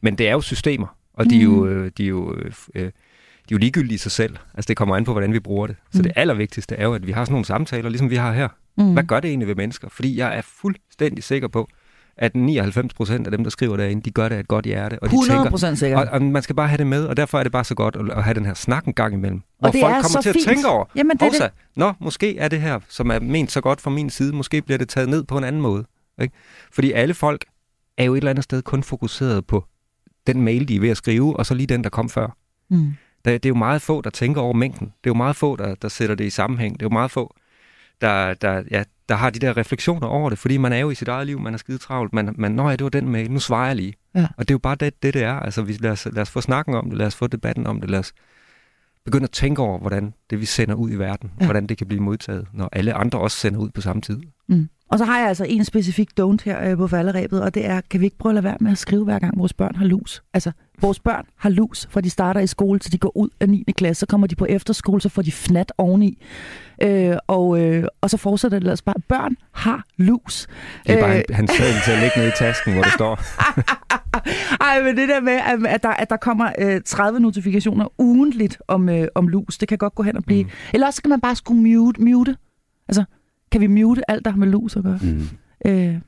[0.00, 0.96] Men det er jo systemer.
[1.14, 1.70] Og de er jo, mm.
[1.70, 2.90] øh, de er jo, øh, øh, de er
[3.52, 4.36] jo ligegyldige i sig selv.
[4.54, 5.76] Altså det kommer an på, hvordan vi bruger det.
[5.92, 6.02] Så mm.
[6.02, 8.48] det allervigtigste er jo, at vi har sådan nogle samtaler, ligesom vi har her.
[8.78, 8.92] Mm.
[8.92, 9.88] Hvad gør det egentlig ved mennesker?
[9.88, 11.68] Fordi jeg er fuldstændig sikker på,
[12.18, 14.98] at 99 procent af dem, der skriver derinde, de gør det af et godt hjerte.
[15.02, 16.08] Og de 100 procent sikkert.
[16.08, 17.96] Og, og man skal bare have det med, og derfor er det bare så godt
[17.96, 19.42] at, at have den her snak en gang imellem.
[19.58, 20.46] Hvor og det folk er kommer til fint.
[20.46, 21.50] at tænke over, Jamen, det, det.
[21.76, 24.78] Nå, måske er det her, som er ment så godt fra min side, måske bliver
[24.78, 25.84] det taget ned på en anden måde.
[26.22, 26.34] Ikke?
[26.72, 27.44] Fordi alle folk
[27.98, 29.64] er jo et eller andet sted kun fokuseret på
[30.26, 32.36] den mail, de er ved at skrive, og så lige den, der kom før.
[32.70, 32.92] Mm.
[33.24, 34.86] Det, det er jo meget få, der tænker over mængden.
[34.86, 36.74] Det er jo meget få, der, der sætter det i sammenhæng.
[36.74, 37.34] Det er jo meget få,
[38.00, 40.94] der, der, ja, der har de der refleksioner over det, fordi man er jo i
[40.94, 43.30] sit eget liv, man er skide travlt, man, man nå ja, det var den mail,
[43.30, 43.94] nu svarer jeg lige.
[44.14, 44.26] Ja.
[44.36, 45.32] Og det er jo bare det, det, det er.
[45.32, 47.80] Altså, vi, lad, os, lad os få snakken om det, lad os få debatten om
[47.80, 48.12] det, lad os
[49.04, 51.44] begynde at tænke over, hvordan det, vi sender ud i verden, ja.
[51.44, 54.20] hvordan det kan blive modtaget, når alle andre også sender ud på samme tid.
[54.48, 54.68] Mm.
[54.90, 57.80] Og så har jeg altså en specifik don't her øh, på falderæbet, og det er,
[57.90, 59.84] kan vi ikke prøve at lade være med at skrive, hver gang vores børn har
[59.84, 60.22] lus?
[60.34, 63.48] Altså, vores børn har lus, fra de starter i skole, til de går ud af
[63.48, 63.64] 9.
[63.76, 66.18] klasse, så kommer de på efterskole, så får de fnat oveni.
[66.82, 70.46] Øh, og, øh, og så fortsætter det ellers bare, børn har lus.
[70.86, 71.50] Det er bare øh, hans
[71.84, 73.20] til at lægge ned i tasken, hvor det står.
[74.70, 78.88] Ej, men det der med, at der, at der kommer øh, 30 notifikationer ugentligt om,
[78.88, 80.44] øh, om lus, det kan godt gå hen og blive...
[80.44, 80.50] Mm.
[80.74, 82.02] Eller også kan man bare skulle mute.
[82.02, 82.36] mute.
[82.88, 83.04] Altså,
[83.52, 84.98] kan vi mute alt, der har med lus at gøre?
[85.02, 85.28] Mm.
[85.66, 86.00] Øh,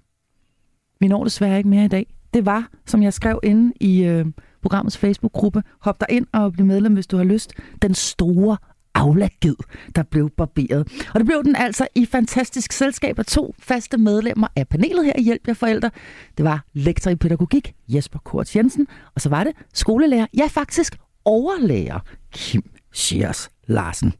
[1.00, 2.14] vi når desværre ikke mere i dag.
[2.34, 4.26] Det var, som jeg skrev inde i øh,
[4.62, 8.56] programmets Facebook-gruppe, hop der ind og bliv medlem, hvis du har lyst, den store
[8.94, 9.54] aflagid,
[9.96, 11.06] der blev barberet.
[11.14, 15.12] Og det blev den altså i fantastisk selskab af to faste medlemmer af panelet her
[15.18, 15.90] i Hjælp jer forældre.
[16.36, 20.96] Det var lektor i pædagogik, Jesper Kort Jensen, og så var det skolelærer, ja faktisk
[21.24, 22.00] overlærer,
[22.32, 22.62] Kim
[22.92, 24.12] Schiers Larsen.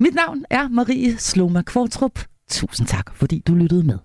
[0.00, 2.18] Mit navn er Marie Sloma Kvartrup.
[2.50, 3.98] Tusind tak, fordi du lyttede med.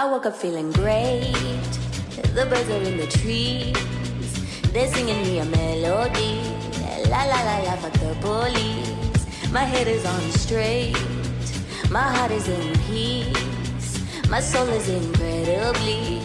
[0.00, 1.32] I woke up feeling great.
[2.34, 3.76] The birds are in the trees.
[4.72, 6.69] They're singing me a melody.
[7.10, 9.50] La la la la, fuck the police.
[9.50, 10.96] My head is on straight.
[11.90, 13.98] My heart is in peace.
[14.30, 16.20] My soul is incredibly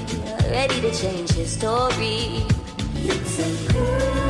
[0.51, 2.45] ready to change history.
[2.97, 4.24] It's a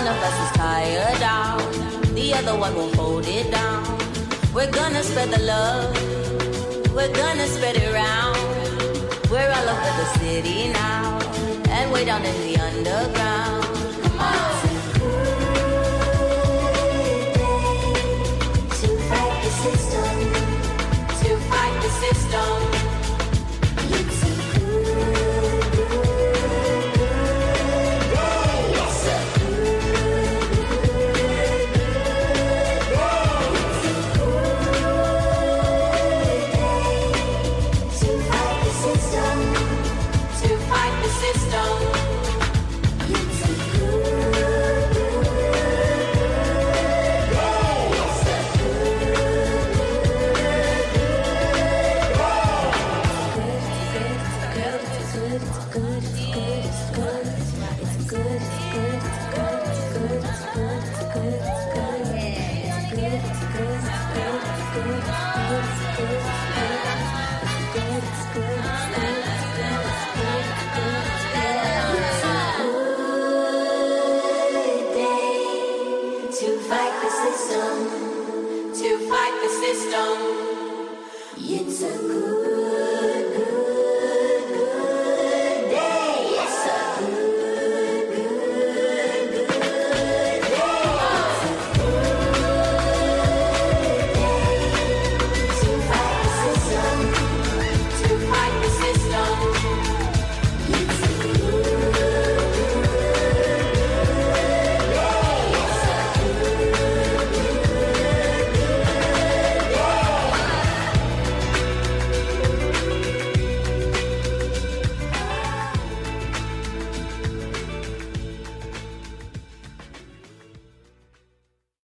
[0.00, 1.60] one of us is tired out,
[2.14, 3.84] the other one will hold it down.
[4.54, 5.94] We're gonna spread the love,
[6.94, 8.38] we're gonna spread it around.
[9.30, 11.18] We're all over the city now,
[11.68, 13.29] and way down in the underground.